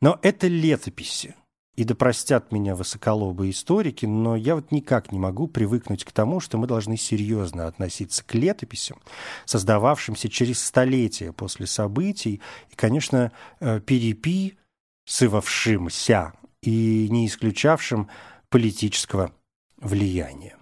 Но 0.00 0.20
это 0.22 0.46
летописи. 0.46 1.34
И 1.76 1.84
да 1.84 1.94
простят 1.94 2.50
меня 2.52 2.76
высоколобые 2.76 3.52
историки, 3.52 4.04
но 4.04 4.36
я 4.36 4.54
вот 4.54 4.70
никак 4.70 5.12
не 5.12 5.18
могу 5.18 5.48
привыкнуть 5.48 6.04
к 6.04 6.12
тому, 6.12 6.40
что 6.40 6.58
мы 6.58 6.66
должны 6.66 6.98
серьезно 6.98 7.66
относиться 7.66 8.22
к 8.22 8.34
летописям, 8.34 9.00
создававшимся 9.46 10.28
через 10.28 10.62
столетия 10.62 11.32
после 11.32 11.66
событий, 11.66 12.42
и, 12.70 12.74
конечно, 12.74 13.32
э, 13.60 13.80
переписывавшимся 13.80 16.34
и 16.60 17.08
не 17.08 17.26
исключавшим 17.26 18.10
политического 18.50 19.32
влияния. 19.78 20.58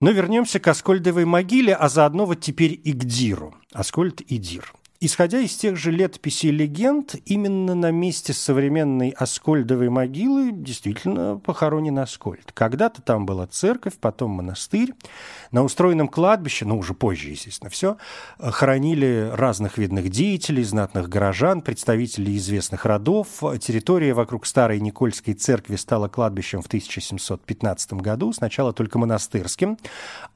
Но 0.00 0.10
вернемся 0.10 0.60
к 0.60 0.68
Аскольдовой 0.68 1.24
могиле, 1.24 1.74
а 1.74 1.88
заодно 1.88 2.26
вот 2.26 2.40
теперь 2.40 2.80
и 2.84 2.92
к 2.92 3.04
Диру. 3.04 3.54
Аскольд 3.72 4.20
и 4.20 4.36
Дир. 4.36 4.72
Исходя 4.98 5.40
из 5.40 5.54
тех 5.54 5.76
же 5.76 5.90
летописей 5.90 6.50
легенд, 6.50 7.16
именно 7.26 7.74
на 7.74 7.90
месте 7.90 8.32
современной 8.32 9.10
Аскольдовой 9.10 9.90
могилы 9.90 10.52
действительно 10.52 11.36
похоронен 11.36 11.98
Аскольд. 11.98 12.50
Когда-то 12.52 13.02
там 13.02 13.26
была 13.26 13.46
церковь, 13.46 13.94
потом 14.00 14.30
монастырь. 14.30 14.94
На 15.52 15.62
устроенном 15.64 16.08
кладбище, 16.08 16.64
ну 16.64 16.78
уже 16.78 16.94
позже, 16.94 17.30
естественно, 17.30 17.68
все, 17.68 17.98
хоронили 18.38 19.30
разных 19.34 19.76
видных 19.76 20.08
деятелей, 20.08 20.64
знатных 20.64 21.10
горожан, 21.10 21.60
представителей 21.60 22.36
известных 22.38 22.86
родов. 22.86 23.42
Территория 23.60 24.14
вокруг 24.14 24.46
старой 24.46 24.80
Никольской 24.80 25.34
церкви 25.34 25.76
стала 25.76 26.08
кладбищем 26.08 26.62
в 26.62 26.66
1715 26.66 27.92
году, 27.94 28.32
сначала 28.32 28.72
только 28.72 28.98
монастырским, 28.98 29.76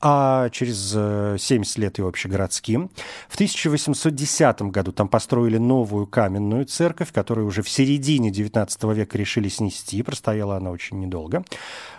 а 0.01 0.51
через 0.51 0.91
70 0.91 1.79
лет 1.79 1.99
и 1.99 2.03
общегородским. 2.03 2.91
В 3.29 3.35
1810 3.37 4.50
1905 4.51 4.73
году 4.73 4.93
там 4.93 5.09
построили 5.09 5.59
новую 5.59 6.07
каменную 6.07 6.65
церковь, 6.65 7.13
которую 7.13 7.47
уже 7.47 7.63
в 7.63 7.69
середине 7.69 8.31
XIX 8.31 8.95
века 8.95 9.19
решили 9.19 9.49
снести. 9.49 10.03
Простояла 10.03 10.57
она 10.57 10.71
очень 10.71 10.99
недолго. 10.99 11.45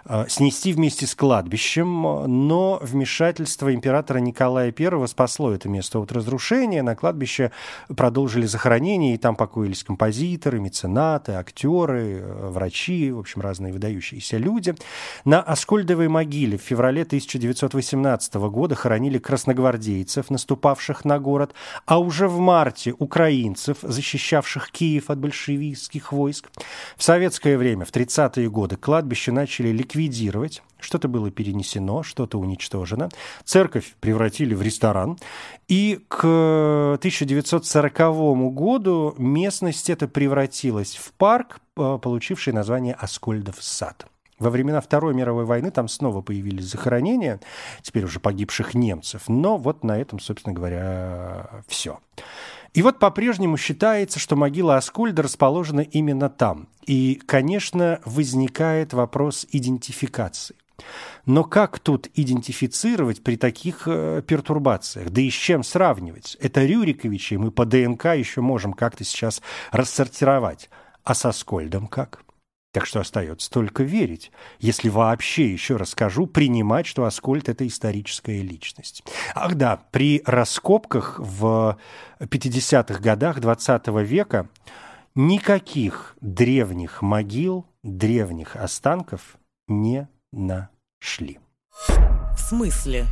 Э, 0.05 0.25
снести 0.27 0.73
вместе 0.73 1.05
с 1.05 1.15
кладбищем, 1.15 2.01
но 2.01 2.79
вмешательство 2.81 3.73
императора 3.73 4.19
Николая 4.19 4.73
I 4.77 5.07
спасло 5.07 5.51
это 5.51 5.69
место 5.69 5.99
от 5.99 6.11
разрушения. 6.11 6.81
На 6.81 6.95
кладбище 6.95 7.51
продолжили 7.95 8.45
захоронение, 8.45 9.15
и 9.15 9.17
там 9.17 9.35
покоились 9.35 9.83
композиторы, 9.83 10.59
меценаты, 10.59 11.33
актеры, 11.33 12.19
э, 12.21 12.49
врачи, 12.49 13.11
в 13.11 13.19
общем, 13.19 13.41
разные 13.41 13.73
выдающиеся 13.73 14.37
люди. 14.37 14.75
На 15.25 15.41
Аскольдовой 15.41 16.07
могиле 16.07 16.57
в 16.57 16.61
феврале 16.61 17.03
1918 17.03 18.49
года 18.49 18.75
хоронили 18.75 19.19
красногвардейцев, 19.19 20.29
наступавших 20.29 21.05
на 21.05 21.19
город, 21.19 21.53
а 21.85 21.99
уже 21.99 22.27
в 22.27 22.39
марте 22.41 22.93
украинцев, 22.97 23.77
защищавших 23.81 24.71
Киев 24.71 25.09
от 25.09 25.19
большевистских 25.19 26.11
войск. 26.11 26.49
В 26.97 27.03
советское 27.03 27.57
время, 27.57 27.85
в 27.85 27.91
30-е 27.91 28.49
годы, 28.49 28.75
кладбище 28.75 29.31
начали 29.31 29.69
ликвидировать. 29.69 30.61
Что-то 30.79 31.07
было 31.07 31.31
перенесено, 31.31 32.03
что-то 32.03 32.39
уничтожено. 32.39 33.09
Церковь 33.45 33.95
превратили 33.99 34.55
в 34.55 34.61
ресторан. 34.61 35.17
И 35.67 35.99
к 36.07 36.25
1940 36.95 38.53
году 38.53 39.15
местность 39.17 39.89
эта 39.89 40.07
превратилась 40.07 40.95
в 40.95 41.13
парк, 41.13 41.59
получивший 41.75 42.53
название 42.53 42.95
Аскольдов 42.95 43.63
сад. 43.63 44.07
Во 44.41 44.49
времена 44.49 44.81
Второй 44.81 45.13
мировой 45.13 45.45
войны 45.45 45.69
там 45.69 45.87
снова 45.87 46.21
появились 46.21 46.65
захоронения, 46.65 47.39
теперь 47.83 48.05
уже 48.05 48.19
погибших 48.19 48.73
немцев. 48.73 49.23
Но 49.27 49.57
вот 49.57 49.83
на 49.83 49.99
этом, 49.99 50.19
собственно 50.19 50.55
говоря, 50.55 51.63
все. 51.67 51.99
И 52.73 52.81
вот 52.81 52.97
по-прежнему 52.97 53.57
считается, 53.57 54.17
что 54.17 54.35
могила 54.35 54.77
Аскольда 54.77 55.21
расположена 55.21 55.81
именно 55.81 56.27
там. 56.27 56.69
И, 56.87 57.21
конечно, 57.27 57.99
возникает 58.03 58.93
вопрос 58.93 59.45
идентификации. 59.51 60.55
Но 61.27 61.43
как 61.43 61.77
тут 61.77 62.09
идентифицировать 62.15 63.23
при 63.23 63.35
таких 63.35 63.83
э, 63.85 64.23
пертурбациях? 64.25 65.11
Да 65.11 65.21
и 65.21 65.29
с 65.29 65.35
чем 65.35 65.63
сравнивать? 65.63 66.35
Это 66.41 66.65
Рюриковичи 66.65 67.35
мы 67.35 67.51
по 67.51 67.65
ДНК 67.65 68.05
еще 68.15 68.41
можем 68.41 68.73
как-то 68.73 69.03
сейчас 69.03 69.43
рассортировать. 69.71 70.71
А 71.03 71.13
со 71.13 71.31
Скольдом 71.31 71.85
как? 71.85 72.23
Так 72.71 72.85
что 72.85 73.01
остается 73.01 73.51
только 73.51 73.83
верить, 73.83 74.31
если 74.59 74.87
вообще, 74.87 75.51
еще 75.51 75.75
расскажу, 75.75 76.25
принимать, 76.25 76.85
что 76.85 77.03
Аскольд– 77.03 77.49
это 77.49 77.67
историческая 77.67 78.41
личность. 78.41 79.03
Ах 79.35 79.55
да, 79.55 79.83
при 79.91 80.23
раскопках 80.25 81.19
в 81.19 81.77
50-х 82.19 82.99
годах 83.01 83.41
20 83.41 83.87
-го 83.87 84.03
века 84.03 84.47
никаких 85.15 86.15
древних 86.21 87.01
могил, 87.01 87.65
древних 87.83 88.55
останков 88.55 89.37
не 89.67 90.07
нашли. 90.31 91.39
В 91.89 92.37
смысле? 92.37 93.05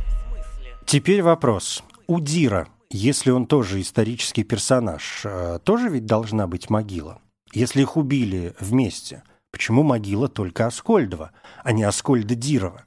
Теперь 0.86 1.22
вопрос. 1.22 1.84
У 2.06 2.18
Дира, 2.18 2.66
если 2.88 3.30
он 3.30 3.46
тоже 3.46 3.82
исторический 3.82 4.42
персонаж, 4.42 5.20
э, 5.24 5.58
тоже 5.62 5.90
ведь 5.90 6.06
должна 6.06 6.46
быть 6.46 6.70
могила? 6.70 7.20
Если 7.52 7.82
их 7.82 7.98
убили 7.98 8.54
вместе– 8.58 9.22
Почему 9.60 9.82
могила 9.82 10.26
только 10.26 10.64
Аскольдова, 10.64 11.32
а 11.62 11.72
не 11.72 11.82
Аскольда 11.82 12.34
Дирова? 12.34 12.86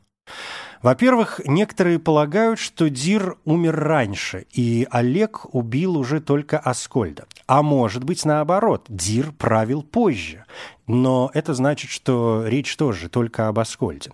Во-первых, 0.81 1.39
некоторые 1.45 1.99
полагают, 1.99 2.57
что 2.57 2.89
Дир 2.89 3.37
умер 3.45 3.75
раньше, 3.75 4.47
и 4.51 4.87
Олег 4.89 5.53
убил 5.53 5.95
уже 5.99 6.19
только 6.19 6.57
Аскольда. 6.57 7.27
А 7.45 7.61
может 7.61 8.03
быть, 8.03 8.25
наоборот, 8.25 8.87
Дир 8.89 9.33
правил 9.33 9.83
позже. 9.83 10.45
Но 10.87 11.29
это 11.35 11.53
значит, 11.53 11.91
что 11.91 12.43
речь 12.47 12.75
тоже 12.75 13.07
только 13.07 13.49
об 13.49 13.59
Аскольде. 13.59 14.11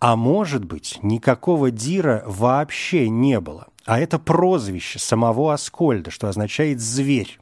А 0.00 0.16
может 0.16 0.64
быть, 0.64 0.98
никакого 1.02 1.70
Дира 1.70 2.22
вообще 2.24 3.10
не 3.10 3.38
было. 3.38 3.66
А 3.84 4.00
это 4.00 4.18
прозвище 4.18 4.98
самого 4.98 5.52
Аскольда, 5.52 6.10
что 6.10 6.28
означает 6.28 6.80
«зверь». 6.80 7.38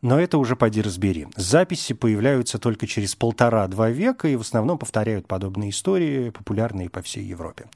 Но 0.00 0.20
это 0.20 0.38
уже 0.38 0.54
поди 0.54 0.80
разбери. 0.80 1.26
Записи 1.36 1.92
появляются 1.92 2.58
только 2.58 2.86
через 2.86 3.16
полтора-два 3.16 3.90
века 3.90 4.28
и 4.28 4.36
в 4.36 4.42
основном 4.42 4.78
повторяют 4.78 5.26
подобные 5.26 5.70
истории, 5.70 6.30
популярные 6.30 6.88
по 6.88 7.02
всей 7.02 7.24
Европе. 7.24 7.66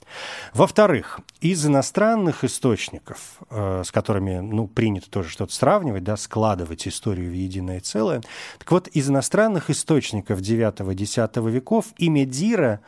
Во-вторых, 0.55 1.21
из 1.41 1.67
иностранных 1.67 2.45
источников, 2.45 3.39
э, 3.51 3.83
с 3.85 3.91
которыми 3.91 4.39
ну, 4.39 4.69
принято 4.69 5.11
тоже 5.11 5.31
что-то 5.31 5.53
сравнивать, 5.53 6.05
да, 6.05 6.17
складывать 6.17 6.87
историю 6.87 7.31
в 7.31 7.35
единое 7.35 7.81
целое, 7.81 8.23
так 8.59 8.71
вот, 8.71 8.87
из 8.89 9.11
иностранных 9.11 9.71
источников 9.71 10.39
IX-X 10.39 11.17
веков 11.53 11.87
имя 11.97 12.25
Дира 12.25 12.81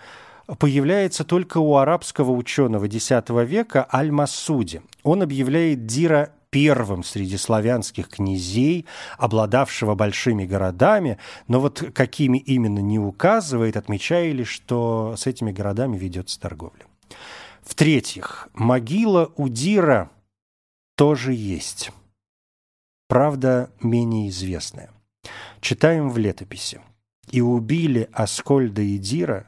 появляется 0.59 1.25
только 1.25 1.59
у 1.59 1.77
арабского 1.77 2.31
ученого 2.31 2.85
X 2.85 3.11
века 3.29 3.89
Аль-Масуди. 3.93 4.83
Он 5.03 5.23
объявляет 5.23 5.87
Дира 5.87 6.31
первым 6.55 7.03
среди 7.03 7.37
славянских 7.37 8.09
князей, 8.09 8.87
обладавшего 9.19 9.97
большими 9.97 10.47
городами, 10.47 11.19
но 11.49 11.59
вот 11.59 11.91
какими 11.93 12.39
именно 12.39 12.79
не 12.79 13.01
указывает, 13.01 13.77
отмечая 13.77 14.31
лишь, 14.31 14.51
что 14.51 15.17
с 15.19 15.27
этими 15.27 15.51
городами 15.51 15.99
ведется 15.99 16.39
торговля. 16.39 16.87
В-третьих, 17.65 18.49
могила 18.55 19.33
у 19.35 19.49
Дира 19.49 20.13
тоже 20.97 21.33
есть. 21.33 21.91
Правда, 23.09 23.73
менее 23.83 24.29
известная. 24.29 24.91
Читаем 25.61 26.09
в 26.09 26.19
летописи. 26.19 26.81
«И 27.33 27.41
убили 27.41 28.09
Аскольда 28.13 28.83
и 28.83 28.97
Дира, 28.99 29.47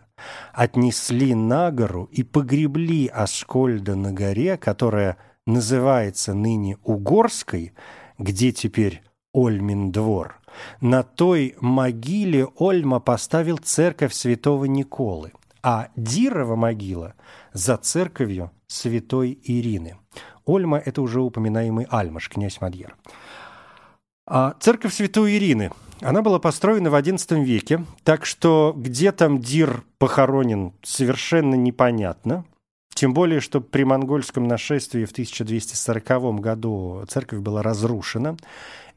отнесли 0.52 1.36
на 1.36 1.70
гору 1.70 2.08
и 2.10 2.24
погребли 2.24 3.06
Аскольда 3.06 3.94
на 3.94 4.12
горе, 4.12 4.56
которая 4.56 5.18
называется 5.46 6.34
ныне 6.34 6.76
Угорской, 6.82 7.72
где 8.18 8.52
теперь 8.52 9.02
Ольмин 9.32 9.92
двор. 9.92 10.40
На 10.80 11.02
той 11.02 11.54
могиле 11.60 12.46
Ольма 12.58 13.00
поставил 13.00 13.58
церковь 13.58 14.14
святого 14.14 14.64
Николы, 14.64 15.32
а 15.62 15.88
Дирова 15.96 16.56
могила 16.56 17.14
за 17.52 17.76
церковью 17.76 18.50
святой 18.66 19.38
Ирины. 19.42 19.96
Ольма– 20.44 20.78
это 20.84 21.02
уже 21.02 21.20
упоминаемый 21.20 21.86
Альмаш, 21.90 22.28
князь 22.28 22.60
Мадьер. 22.60 22.96
А 24.26 24.54
церковь 24.58 24.94
святой 24.94 25.36
Ирины, 25.36 25.70
она 26.00 26.22
была 26.22 26.38
построена 26.38 26.90
в 26.90 26.94
XI 26.94 27.44
веке, 27.44 27.84
так 28.02 28.24
что 28.26 28.72
где 28.76 29.12
там 29.12 29.40
Дир 29.40 29.84
похоронен, 29.98 30.72
совершенно 30.82 31.54
непонятно. 31.54 32.44
Тем 32.96 33.12
более, 33.12 33.40
что 33.40 33.60
при 33.60 33.84
монгольском 33.84 34.48
нашествии 34.48 35.04
в 35.04 35.12
1240 35.12 36.40
году 36.40 37.04
церковь 37.06 37.40
была 37.40 37.62
разрушена, 37.62 38.38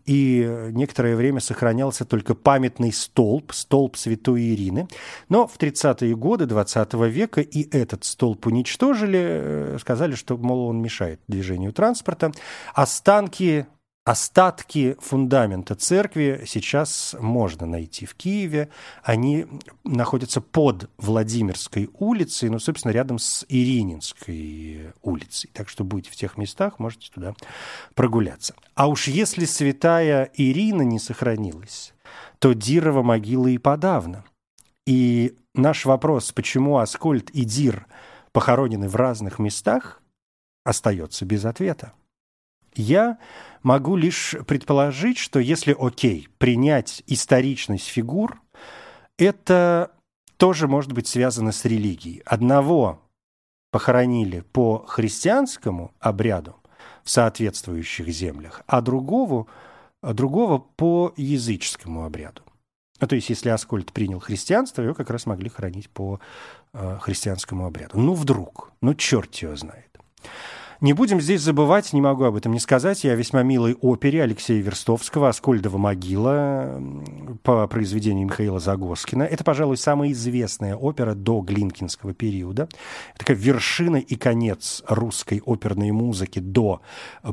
и 0.05 0.69
некоторое 0.71 1.17
время 1.17 1.41
сохранялся 1.41 2.05
только 2.05 2.33
памятный 2.33 2.93
столб, 2.93 3.51
столб 3.51 3.97
Святой 3.97 4.53
Ирины. 4.53 4.87
Но 5.27 5.47
в 5.47 5.57
30-е 5.59 6.15
годы 6.15 6.45
20 6.45 6.93
века 6.93 7.41
и 7.41 7.77
этот 7.77 8.05
столб 8.05 8.47
уничтожили, 8.47 9.19
э, 9.21 9.77
сказали, 9.81 10.15
что, 10.15 10.37
мол, 10.37 10.69
он 10.69 10.81
мешает 10.81 11.19
движению 11.27 11.73
транспорта. 11.73 12.31
Останки 12.73 13.67
Остатки 14.05 14.95
фундамента 14.99 15.75
церкви 15.75 16.43
сейчас 16.47 17.15
можно 17.19 17.67
найти 17.67 18.05
в 18.07 18.15
Киеве. 18.15 18.69
Они 19.03 19.45
находятся 19.83 20.41
под 20.41 20.89
Владимирской 20.97 21.89
улицей, 21.93 22.49
ну, 22.49 22.57
собственно, 22.57 22.91
рядом 22.91 23.19
с 23.19 23.45
Ирининской 23.49 24.93
улицей. 25.03 25.51
Так 25.53 25.69
что 25.69 25.83
будете 25.83 26.09
в 26.11 26.15
тех 26.15 26.37
местах, 26.37 26.79
можете 26.79 27.11
туда 27.11 27.35
прогуляться. 27.93 28.55
А 28.73 28.87
уж 28.87 29.07
если 29.07 29.45
святая 29.45 30.31
Ирина 30.33 30.81
не 30.81 30.97
сохранилась, 30.97 31.93
то 32.39 32.53
Дирова 32.53 33.03
могила 33.03 33.47
и 33.47 33.59
подавно. 33.59 34.23
И 34.87 35.37
наш 35.53 35.85
вопрос, 35.85 36.31
почему 36.31 36.79
Аскольд 36.79 37.29
и 37.29 37.43
Дир 37.43 37.85
похоронены 38.31 38.89
в 38.89 38.95
разных 38.95 39.37
местах, 39.37 40.01
остается 40.63 41.25
без 41.25 41.45
ответа. 41.45 41.93
Я 42.79 43.17
могу 43.61 43.97
лишь 43.97 44.35
предположить, 44.47 45.17
что 45.17 45.39
если, 45.39 45.75
окей, 45.77 46.29
принять 46.37 47.03
историчность 47.07 47.87
фигур, 47.87 48.41
это 49.17 49.91
тоже 50.37 50.69
может 50.69 50.93
быть 50.93 51.05
связано 51.05 51.51
с 51.51 51.65
религией. 51.65 52.21
Одного 52.25 53.01
похоронили 53.71 54.39
по 54.53 54.85
христианскому 54.87 55.93
обряду 55.99 56.55
в 57.03 57.09
соответствующих 57.09 58.07
землях, 58.07 58.63
а 58.65 58.79
другого, 58.79 59.47
другого 60.01 60.59
по 60.59 61.13
языческому 61.17 62.05
обряду. 62.05 62.43
Ну, 63.01 63.07
то 63.07 63.15
есть, 63.15 63.29
если 63.29 63.49
Аскольд 63.49 63.91
принял 63.91 64.19
христианство, 64.19 64.81
его 64.81 64.93
как 64.93 65.09
раз 65.09 65.25
могли 65.25 65.49
хоронить 65.49 65.89
по 65.89 66.21
э, 66.71 66.97
христианскому 67.01 67.65
обряду. 67.65 67.99
Ну, 67.99 68.13
вдруг, 68.13 68.71
ну, 68.81 68.93
черт 68.93 69.35
его 69.35 69.57
знает. 69.57 69.88
Не 70.81 70.93
будем 70.93 71.19
здесь 71.19 71.41
забывать, 71.41 71.91
не 71.91 71.99
могу 71.99 72.23
об 72.23 72.37
этом 72.37 72.53
не 72.53 72.59
сказать, 72.59 73.03
я 73.03 73.13
весьма 73.15 73.43
милой 73.43 73.75
опере 73.81 74.23
Алексея 74.23 74.61
Верстовского 74.61 75.27
«Аскольдова 75.27 75.77
могила» 75.77 76.81
по 77.43 77.67
произведению 77.67 78.27
Михаила 78.27 78.61
Загоскина. 78.61 79.23
Это, 79.23 79.43
пожалуй, 79.43 79.75
самая 79.75 80.13
известная 80.13 80.77
опера 80.77 81.15
до 81.15 81.41
Глинкинского 81.41 82.13
периода. 82.13 82.69
Такая 83.17 83.35
вершина 83.35 83.97
и 83.97 84.15
конец 84.15 84.81
русской 84.87 85.41
оперной 85.45 85.91
музыки 85.91 86.39
до 86.39 86.81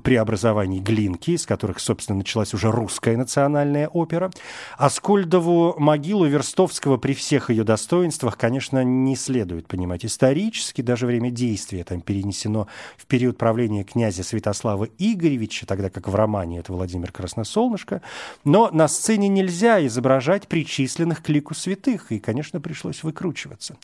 преобразований 0.03 0.81
Глинки, 0.81 1.31
из 1.31 1.47
которых, 1.47 1.79
собственно, 1.79 2.19
началась 2.19 2.53
уже 2.53 2.73
русская 2.73 3.17
национальная 3.17 3.87
опера. 3.87 4.33
Аскольдову 4.77 5.77
могилу 5.79 6.27
Верстовского 6.27 6.97
при 6.97 7.15
всех 7.15 7.51
ее 7.51 7.63
достоинствах, 7.63 8.39
конечно, 8.39 8.83
не 8.83 9.15
следует 9.15 9.69
понимать 9.69 10.05
исторически, 10.05 10.83
даже 10.83 11.07
время 11.07 11.31
действия 11.31 11.85
там 11.85 12.01
перенесено 12.01 12.67
в 12.97 13.07
период 13.07 13.36
период 13.37 13.39
правления 13.39 13.85
князя 13.85 14.23
Святослава 14.23 14.89
Игоревича, 14.99 15.67
тогда 15.67 15.91
как 15.91 16.09
в 16.09 16.15
романе 16.15 16.59
это 16.59 16.73
Владимир 16.73 17.13
Красносолнышко, 17.13 18.01
но 18.45 18.71
на 18.73 18.89
сцене 18.89 19.29
нельзя 19.29 19.85
изображать 19.87 20.49
причисленных 20.49 21.23
к 21.23 21.29
лику 21.29 21.55
святых, 21.55 22.13
и, 22.13 22.19
конечно, 22.19 22.61
пришлось 22.61 23.03
выкручиваться. 23.03 23.77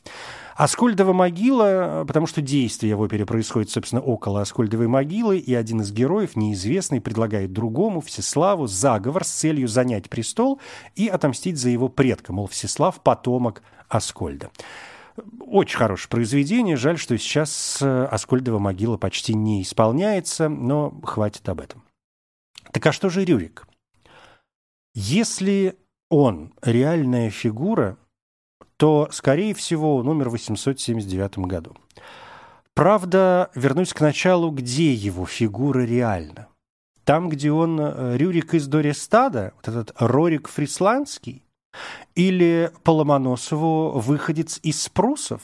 Аскольдова 0.55 1.13
могила, 1.13 2.03
потому 2.07 2.27
что 2.27 2.41
действие 2.41 2.95
в 2.95 3.01
опере 3.01 3.25
происходит, 3.25 3.69
собственно, 3.69 4.01
около 4.01 4.41
Аскольдовой 4.41 4.87
могилы, 4.87 5.37
и 5.37 5.53
один 5.55 5.81
из 5.81 5.91
героев, 5.91 6.35
неизвестный, 6.35 7.01
предлагает 7.01 7.53
другому, 7.53 8.01
Всеславу, 8.01 8.67
заговор 8.67 9.23
с 9.23 9.29
целью 9.29 9.67
занять 9.67 10.09
престол 10.09 10.59
и 10.95 11.07
отомстить 11.07 11.57
за 11.57 11.69
его 11.69 11.89
предка, 11.89 12.33
мол, 12.33 12.47
Всеслав– 12.47 13.01
потомок 13.03 13.61
Аскольда. 13.89 14.49
Очень 15.39 15.77
хорошее 15.77 16.09
произведение. 16.09 16.75
Жаль, 16.75 16.97
что 16.97 17.17
сейчас 17.17 17.79
э, 17.81 18.05
Аскольдова 18.05 18.59
могила 18.59 18.97
почти 18.97 19.33
не 19.33 19.61
исполняется, 19.61 20.49
но 20.49 20.91
хватит 21.03 21.47
об 21.49 21.61
этом. 21.61 21.83
Так 22.71 22.87
а 22.87 22.91
что 22.91 23.09
же 23.09 23.23
Рюрик? 23.23 23.67
Если 24.95 25.77
он 26.09 26.53
реальная 26.61 27.29
фигура, 27.29 27.97
то, 28.77 29.07
скорее 29.11 29.53
всего, 29.53 29.97
он 29.97 30.07
умер 30.07 30.29
в 30.29 30.33
879 30.33 31.37
году. 31.39 31.75
Правда, 32.73 33.51
вернусь 33.53 33.93
к 33.93 34.01
началу, 34.01 34.49
где 34.49 34.93
его 34.93 35.25
фигура 35.25 35.81
реальна. 35.85 36.47
Там, 37.03 37.29
где 37.29 37.51
он 37.51 37.79
э, 37.79 38.17
Рюрик 38.17 38.53
из 38.55 38.67
Дорестада, 38.67 39.53
вот 39.57 39.67
этот 39.67 39.93
Рорик 39.99 40.47
Фрисландский, 40.47 41.43
или 42.15 42.71
по 42.83 42.91
Ломоносову 42.91 43.99
выходец 43.99 44.59
из 44.63 44.89
Прусов? 44.89 45.41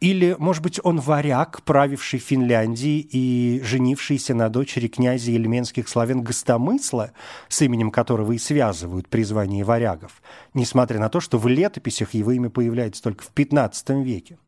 Или, 0.00 0.36
может 0.38 0.62
быть, 0.62 0.80
он 0.82 1.00
варяг, 1.00 1.62
правивший 1.62 2.18
Финляндией 2.18 3.00
и 3.10 3.60
женившийся 3.62 4.34
на 4.34 4.48
дочери 4.48 4.88
князя 4.88 5.32
ельменских 5.32 5.88
славян 5.88 6.22
Гостомысла, 6.22 7.12
с 7.48 7.62
именем 7.62 7.90
которого 7.90 8.32
и 8.32 8.38
связывают 8.38 9.08
призвание 9.08 9.64
варягов, 9.64 10.22
несмотря 10.54 10.98
на 10.98 11.08
то, 11.08 11.20
что 11.20 11.38
в 11.38 11.48
летописях 11.48 12.14
его 12.14 12.32
имя 12.32 12.50
появляется 12.50 13.02
только 13.02 13.24
в 13.24 13.32
XV 13.34 14.02
веке. 14.02 14.38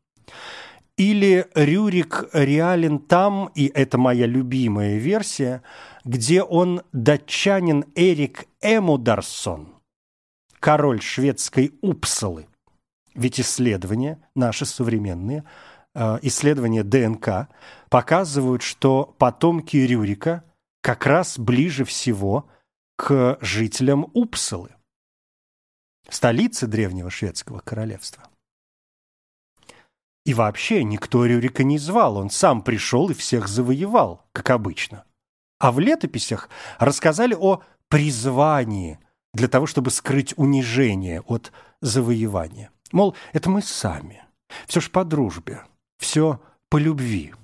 Или 0.97 1.47
Рюрик 1.55 2.29
реален 2.33 2.99
там, 2.99 3.51
и 3.55 3.67
это 3.67 3.99
моя 3.99 4.27
любимая 4.27 4.99
версия, 4.99 5.63
где 6.05 6.43
он 6.43 6.83
датчанин 6.93 7.85
Эрик 7.95 8.47
Эмударсон– 8.61 9.69
король 10.61 11.01
шведской 11.01 11.79
Упсалы. 11.83 12.49
Ведь 13.15 13.41
исследования, 13.41 14.21
наши 14.35 14.65
современные, 14.65 15.45
э, 15.95 16.19
исследования 16.23 16.85
ДНК 16.85 17.49
показывают, 17.91 18.63
что 18.63 19.05
потомки 19.19 19.77
Рюрика 19.77 20.45
как 20.83 21.07
раз 21.07 21.39
ближе 21.39 21.85
всего 21.85 22.49
к 22.97 23.39
жителям 23.41 24.11
Упсалы, 24.15 24.71
столицы 26.09 26.67
древнего 26.67 27.11
шведского 27.11 27.61
королевства. 27.61 28.25
И 30.25 30.35
вообще 30.35 30.85
никто 30.85 31.25
Рюрика 31.25 31.65
не 31.65 31.79
звал, 31.79 32.19
он 32.19 32.29
сам 32.29 32.63
пришел 32.63 33.09
и 33.09 33.15
всех 33.15 33.49
завоевал, 33.49 34.27
как 34.33 34.51
обычно. 34.51 35.05
А 35.59 35.73
в 35.73 35.81
летописях 35.81 36.51
рассказали 36.79 37.35
о 37.35 37.63
призвании 37.89 39.01
для 39.35 39.49
того, 39.49 39.67
чтобы 39.67 39.91
скрыть 39.91 40.35
унижение 40.37 41.21
от 41.23 41.53
завоевания. 41.81 42.71
Мол, 42.93 43.15
это 43.33 43.51
мы 43.51 43.63
сами. 43.63 44.25
Все 44.67 44.81
ж 44.81 44.91
по 44.91 45.05
дружбе, 45.05 45.65
все 45.99 46.41
по 46.71 46.79
любви. 46.79 47.35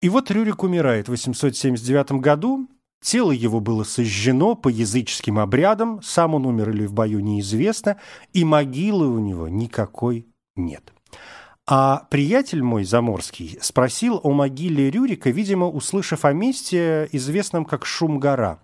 И 0.00 0.08
вот 0.08 0.30
Рюрик 0.30 0.62
умирает 0.62 1.08
в 1.08 1.10
879 1.10 2.12
году, 2.12 2.68
тело 3.00 3.32
его 3.32 3.60
было 3.60 3.84
сожжено 3.84 4.54
по 4.54 4.68
языческим 4.68 5.38
обрядам, 5.38 6.02
сам 6.02 6.34
он 6.34 6.46
умер 6.46 6.70
или 6.70 6.86
в 6.86 6.92
бою 6.92 7.20
неизвестно, 7.20 8.00
и 8.32 8.44
могилы 8.44 9.08
у 9.08 9.18
него 9.18 9.48
никакой 9.48 10.26
нет. 10.54 10.92
А 11.70 12.06
приятель 12.08 12.62
мой 12.62 12.84
заморский 12.84 13.58
спросил 13.60 14.20
о 14.22 14.32
могиле 14.32 14.90
Рюрика, 14.90 15.28
видимо, 15.28 15.68
услышав 15.68 16.24
о 16.24 16.32
месте, 16.32 17.10
известном 17.12 17.66
как 17.66 17.84
Шум-гора. 17.84 18.58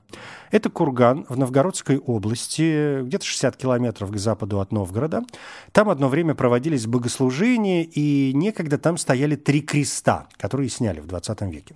Это 0.50 0.70
курган 0.70 1.26
в 1.28 1.36
Новгородской 1.36 1.98
области, 1.98 3.02
где-то 3.02 3.26
60 3.26 3.56
километров 3.58 4.10
к 4.10 4.16
западу 4.16 4.58
от 4.58 4.72
Новгорода. 4.72 5.22
Там 5.72 5.90
одно 5.90 6.08
время 6.08 6.34
проводились 6.34 6.86
богослужения, 6.86 7.82
и 7.82 8.32
некогда 8.32 8.78
там 8.78 8.96
стояли 8.96 9.36
три 9.36 9.60
креста, 9.60 10.26
которые 10.38 10.70
сняли 10.70 11.00
в 11.00 11.06
20 11.06 11.42
веке. 11.42 11.74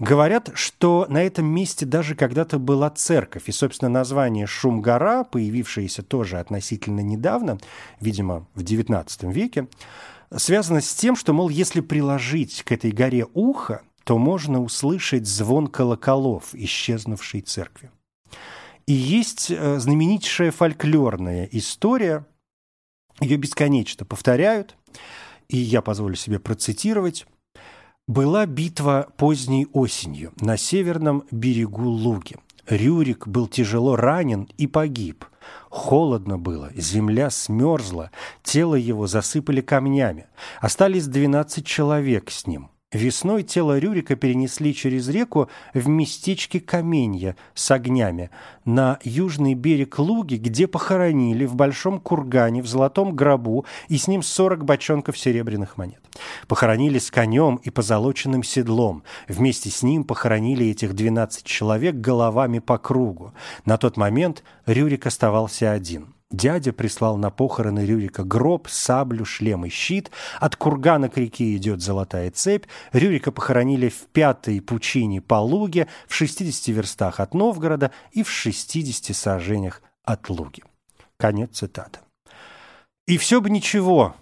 Говорят, 0.00 0.50
что 0.54 1.06
на 1.08 1.22
этом 1.22 1.46
месте 1.46 1.86
даже 1.86 2.16
когда-то 2.16 2.58
была 2.58 2.90
церковь, 2.90 3.48
и, 3.48 3.52
собственно, 3.52 3.90
название 3.90 4.48
Шум-гора, 4.48 5.22
появившееся 5.22 6.02
тоже 6.02 6.40
относительно 6.40 7.00
недавно, 7.00 7.58
видимо, 8.00 8.48
в 8.56 8.64
19 8.64 9.22
веке, 9.24 9.68
связано 10.36 10.80
с 10.80 10.94
тем, 10.94 11.16
что, 11.16 11.32
мол, 11.32 11.48
если 11.48 11.80
приложить 11.80 12.62
к 12.62 12.72
этой 12.72 12.92
горе 12.92 13.26
ухо, 13.34 13.82
то 14.04 14.18
можно 14.18 14.62
услышать 14.62 15.26
звон 15.26 15.66
колоколов 15.66 16.54
исчезнувшей 16.54 17.40
церкви. 17.40 17.90
И 18.86 18.92
есть 18.92 19.50
э, 19.50 19.78
знаменитейшая 19.78 20.50
фольклорная 20.50 21.48
история, 21.52 22.26
ее 23.20 23.36
бесконечно 23.36 24.04
повторяют, 24.04 24.76
и 25.48 25.56
я 25.56 25.80
позволю 25.80 26.16
себе 26.16 26.38
процитировать. 26.38 27.26
Была 28.06 28.44
битва 28.44 29.08
поздней 29.16 29.66
осенью 29.72 30.32
на 30.38 30.58
северном 30.58 31.24
берегу 31.30 31.88
Луги. 31.88 32.36
Рюрик 32.68 33.26
был 33.26 33.46
тяжело 33.46 33.96
ранен 33.96 34.48
и 34.58 34.66
погиб. 34.66 35.24
Холодно 35.70 36.38
было, 36.38 36.70
земля 36.74 37.30
смерзла, 37.30 38.10
тело 38.42 38.74
его 38.74 39.06
засыпали 39.06 39.60
камнями. 39.60 40.26
Остались 40.60 41.06
двенадцать 41.06 41.66
человек 41.66 42.30
с 42.30 42.46
ним. 42.46 42.70
Весной 42.94 43.42
тело 43.42 43.76
Рюрика 43.76 44.14
перенесли 44.14 44.72
через 44.72 45.08
реку 45.08 45.48
в 45.74 45.88
местечке 45.88 46.60
Каменья 46.60 47.36
с 47.52 47.68
огнями 47.72 48.30
на 48.64 49.00
южный 49.02 49.54
берег 49.54 49.98
Луги, 49.98 50.36
где 50.36 50.68
похоронили 50.68 51.44
в 51.44 51.56
большом 51.56 51.98
кургане 51.98 52.62
в 52.62 52.68
золотом 52.68 53.16
гробу 53.16 53.66
и 53.88 53.98
с 53.98 54.06
ним 54.06 54.22
40 54.22 54.64
бочонков 54.64 55.18
серебряных 55.18 55.76
монет. 55.76 56.00
Похоронили 56.46 57.00
с 57.00 57.10
конем 57.10 57.56
и 57.56 57.70
позолоченным 57.70 58.44
седлом. 58.44 59.02
Вместе 59.26 59.70
с 59.70 59.82
ним 59.82 60.04
похоронили 60.04 60.68
этих 60.68 60.94
12 60.94 61.44
человек 61.44 61.96
головами 61.96 62.60
по 62.60 62.78
кругу. 62.78 63.34
На 63.64 63.76
тот 63.76 63.96
момент 63.96 64.44
Рюрик 64.66 65.06
оставался 65.06 65.72
один. 65.72 66.13
Дядя 66.34 66.72
прислал 66.72 67.16
на 67.16 67.30
похороны 67.30 67.86
Рюрика 67.86 68.24
гроб, 68.24 68.66
саблю, 68.68 69.24
шлем 69.24 69.66
и 69.66 69.68
щит. 69.68 70.10
От 70.40 70.56
кургана 70.56 71.08
к 71.08 71.16
реке 71.16 71.54
идет 71.54 71.80
золотая 71.80 72.32
цепь. 72.32 72.66
Рюрика 72.92 73.30
похоронили 73.30 73.88
в 73.88 74.08
пятой 74.12 74.60
пучине 74.60 75.20
по 75.20 75.36
Луге, 75.36 75.86
в 76.08 76.14
60 76.14 76.74
верстах 76.74 77.20
от 77.20 77.34
Новгорода 77.34 77.92
и 78.10 78.24
в 78.24 78.30
60 78.30 79.14
сажениях 79.14 79.80
от 80.02 80.28
Луги. 80.28 80.64
Конец 81.18 81.58
цитаты. 81.58 82.00
И 83.06 83.16
все 83.16 83.40
бы 83.40 83.48
ничего, 83.48 84.16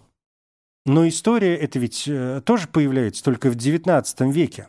но 0.85 1.09
история 1.09 1.57
эта 1.57 1.79
ведь 1.79 2.05
э, 2.07 2.43
тоже 2.45 2.69
появляется 2.69 3.25
только 3.25 3.49
в 3.49 3.57
XIX 3.57 4.31
веке. 4.31 4.69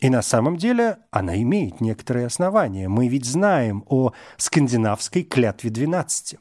И 0.00 0.08
на 0.08 0.22
самом 0.22 0.56
деле 0.56 1.00
она 1.10 1.36
имеет 1.42 1.82
некоторые 1.82 2.26
основания. 2.26 2.88
Мы 2.88 3.08
ведь 3.08 3.26
знаем 3.26 3.84
о 3.88 4.12
скандинавской 4.38 5.22
клятве 5.22 5.68
12. 5.68 6.38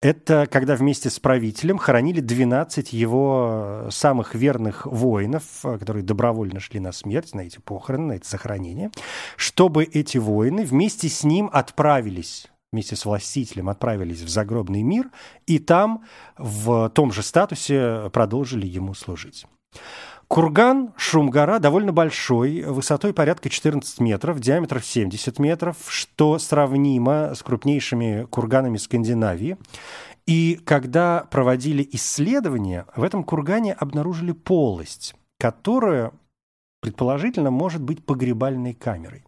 Это 0.00 0.46
когда 0.46 0.76
вместе 0.76 1.10
с 1.10 1.18
правителем 1.18 1.76
хоронили 1.76 2.20
12 2.20 2.92
его 2.92 3.86
э, 3.86 3.90
самых 3.90 4.36
верных 4.36 4.86
воинов, 4.86 5.42
э, 5.64 5.76
которые 5.76 6.04
добровольно 6.04 6.60
шли 6.60 6.78
на 6.78 6.92
смерть, 6.92 7.34
на 7.34 7.40
эти 7.40 7.58
похороны, 7.58 8.06
на 8.06 8.12
это 8.12 8.28
захоронение, 8.28 8.92
чтобы 9.36 9.82
эти 9.82 10.18
воины 10.18 10.64
вместе 10.64 11.08
с 11.08 11.24
ним 11.24 11.50
отправились 11.52 12.46
вместе 12.70 12.96
с 12.96 13.06
властителем 13.06 13.70
отправились 13.70 14.20
в 14.20 14.28
загробный 14.28 14.82
мир 14.82 15.10
и 15.46 15.58
там 15.58 16.04
в 16.36 16.90
том 16.90 17.12
же 17.12 17.22
статусе 17.22 18.10
продолжили 18.12 18.66
ему 18.66 18.92
служить. 18.92 19.46
Курган 20.28 20.92
Шумгара 20.98 21.58
довольно 21.58 21.90
большой, 21.90 22.60
высотой 22.62 23.14
порядка 23.14 23.48
14 23.48 23.98
метров, 24.00 24.40
диаметром 24.40 24.82
70 24.82 25.38
метров, 25.38 25.76
что 25.88 26.38
сравнимо 26.38 27.34
с 27.34 27.42
крупнейшими 27.42 28.26
курганами 28.28 28.76
Скандинавии. 28.76 29.56
И 30.26 30.60
когда 30.66 31.26
проводили 31.30 31.88
исследования, 31.92 32.84
в 32.94 33.02
этом 33.02 33.24
кургане 33.24 33.72
обнаружили 33.72 34.32
полость, 34.32 35.14
которая 35.38 36.12
предположительно 36.82 37.50
может 37.50 37.82
быть 37.82 38.04
погребальной 38.04 38.74
камерой. 38.74 39.24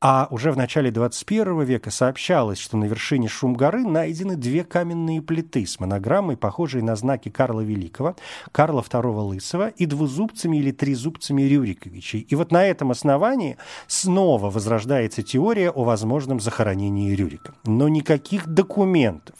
А 0.00 0.28
уже 0.30 0.52
в 0.52 0.56
начале 0.56 0.92
21 0.92 1.62
века 1.62 1.90
сообщалось, 1.90 2.58
что 2.58 2.76
на 2.76 2.84
вершине 2.84 3.26
Шум-горы 3.26 3.84
найдены 3.84 4.36
две 4.36 4.62
каменные 4.62 5.20
плиты 5.20 5.66
с 5.66 5.80
монограммой, 5.80 6.36
похожей 6.36 6.82
на 6.82 6.94
знаки 6.94 7.30
Карла 7.30 7.62
Великого, 7.62 8.14
Карла 8.52 8.82
II 8.82 9.20
Лысого 9.22 9.68
и 9.70 9.86
двузубцами 9.86 10.58
или 10.58 10.70
трезубцами 10.70 11.42
Рюриковичей. 11.42 12.20
И 12.20 12.34
вот 12.36 12.52
на 12.52 12.64
этом 12.64 12.92
основании 12.92 13.56
снова 13.88 14.50
возрождается 14.50 15.24
теория 15.24 15.70
о 15.70 15.82
возможном 15.82 16.38
захоронении 16.38 17.14
Рюрика. 17.14 17.54
Но 17.64 17.88
никаких 17.88 18.46
документов, 18.46 19.34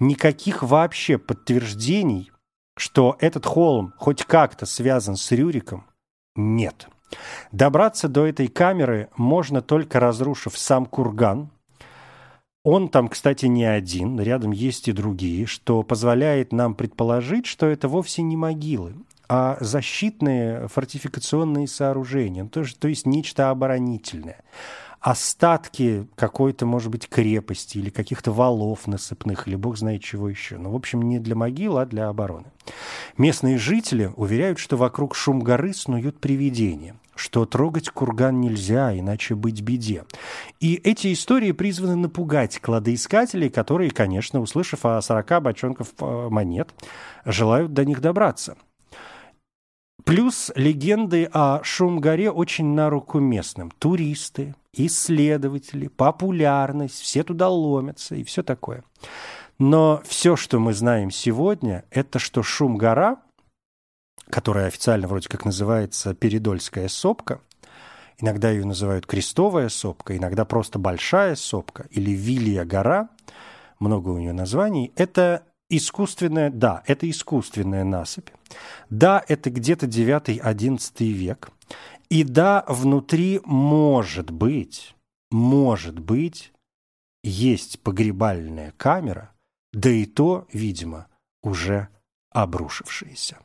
никаких 0.00 0.62
вообще 0.62 1.18
подтверждений, 1.18 2.32
что 2.78 3.16
этот 3.20 3.44
холм 3.44 3.92
хоть 3.98 4.24
как-то 4.24 4.64
связан 4.64 5.16
с 5.16 5.30
Рюриком, 5.32 5.84
нет. 6.34 6.88
Добраться 7.52 8.08
до 8.08 8.26
этой 8.26 8.48
камеры 8.48 9.08
можно 9.16 9.62
только 9.62 10.00
разрушив 10.00 10.56
сам 10.58 10.86
курган. 10.86 11.50
Он 12.64 12.88
там, 12.88 13.08
кстати, 13.08 13.46
не 13.46 13.64
один, 13.64 14.20
рядом 14.20 14.50
есть 14.50 14.88
и 14.88 14.92
другие, 14.92 15.46
что 15.46 15.82
позволяет 15.82 16.52
нам 16.52 16.74
предположить, 16.74 17.46
что 17.46 17.66
это 17.66 17.88
вовсе 17.88 18.22
не 18.22 18.36
могилы, 18.36 18.94
а 19.28 19.56
защитные 19.60 20.68
фортификационные 20.68 21.66
сооружения, 21.68 22.44
то, 22.46 22.64
то 22.78 22.88
есть 22.88 23.06
нечто 23.06 23.50
оборонительное 23.50 24.42
остатки 25.00 26.08
какой-то, 26.16 26.66
может 26.66 26.90
быть, 26.90 27.08
крепости 27.08 27.78
или 27.78 27.90
каких-то 27.90 28.32
валов 28.32 28.86
насыпных, 28.86 29.46
или 29.46 29.54
бог 29.54 29.78
знает 29.78 30.02
чего 30.02 30.28
еще. 30.28 30.58
Ну, 30.58 30.70
в 30.70 30.76
общем, 30.76 31.02
не 31.02 31.18
для 31.18 31.34
могил, 31.36 31.78
а 31.78 31.86
для 31.86 32.08
обороны. 32.08 32.46
Местные 33.16 33.58
жители 33.58 34.12
уверяют, 34.16 34.58
что 34.58 34.76
вокруг 34.76 35.14
шум 35.14 35.40
горы 35.40 35.72
снуют 35.72 36.18
привидения 36.18 36.96
что 37.18 37.44
трогать 37.44 37.90
курган 37.90 38.40
нельзя, 38.40 38.96
иначе 38.96 39.34
быть 39.34 39.60
беде. 39.60 40.04
И 40.60 40.74
эти 40.74 41.12
истории 41.12 41.52
призваны 41.52 41.96
напугать 41.96 42.58
кладоискателей, 42.60 43.50
которые, 43.50 43.90
конечно, 43.90 44.40
услышав 44.40 44.86
о 44.86 45.00
40 45.00 45.42
бочонков 45.42 45.88
э, 46.00 46.28
монет, 46.30 46.70
желают 47.24 47.72
до 47.72 47.84
них 47.84 48.00
добраться. 48.00 48.56
Плюс 50.04 50.50
легенды 50.54 51.28
о 51.32 51.62
Шум-горе 51.62 52.30
очень 52.30 52.66
на 52.66 52.88
руку 52.88 53.18
местным. 53.18 53.70
Туристы, 53.78 54.54
исследователи, 54.72 55.88
популярность, 55.88 57.00
все 57.00 57.22
туда 57.22 57.48
ломятся 57.48 58.14
и 58.14 58.24
все 58.24 58.42
такое. 58.42 58.84
Но 59.58 60.00
все, 60.06 60.36
что 60.36 60.60
мы 60.60 60.72
знаем 60.72 61.10
сегодня, 61.10 61.84
это 61.90 62.18
что 62.18 62.42
Шум-гора, 62.42 63.18
которая 64.30 64.66
официально 64.66 65.06
вроде 65.08 65.28
как 65.28 65.44
называется 65.44 66.14
Передольская 66.14 66.88
сопка, 66.88 67.40
иногда 68.18 68.50
ее 68.50 68.64
называют 68.64 69.06
Крестовая 69.06 69.68
сопка, 69.68 70.16
иногда 70.16 70.44
просто 70.44 70.78
Большая 70.78 71.34
сопка 71.34 71.86
или 71.90 72.10
Вилья 72.10 72.64
гора, 72.64 73.08
много 73.78 74.10
у 74.10 74.18
нее 74.18 74.32
названий, 74.32 74.92
это 74.96 75.44
искусственная, 75.70 76.50
да, 76.50 76.82
это 76.86 77.08
искусственная 77.08 77.84
насыпь. 77.84 78.30
Да, 78.90 79.22
это 79.28 79.50
где-то 79.50 79.86
9-11 79.86 81.12
век. 81.12 81.50
И 82.08 82.24
да, 82.24 82.64
внутри 82.66 83.40
может 83.44 84.30
быть, 84.30 84.94
может 85.30 85.98
быть, 85.98 86.52
есть 87.22 87.80
погребальная 87.80 88.72
камера, 88.76 89.32
да 89.72 89.90
и 89.90 90.06
то, 90.06 90.46
видимо, 90.52 91.06
уже 91.42 91.88
обрушившаяся. 92.30 93.38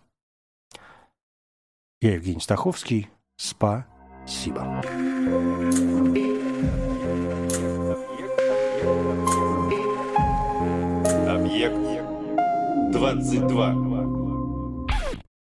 Я 2.04 2.16
Евгений 2.16 2.42
Стаховский. 2.42 3.08
Спасибо. 3.38 4.82
Объект 11.30 11.80
22. 12.92 13.93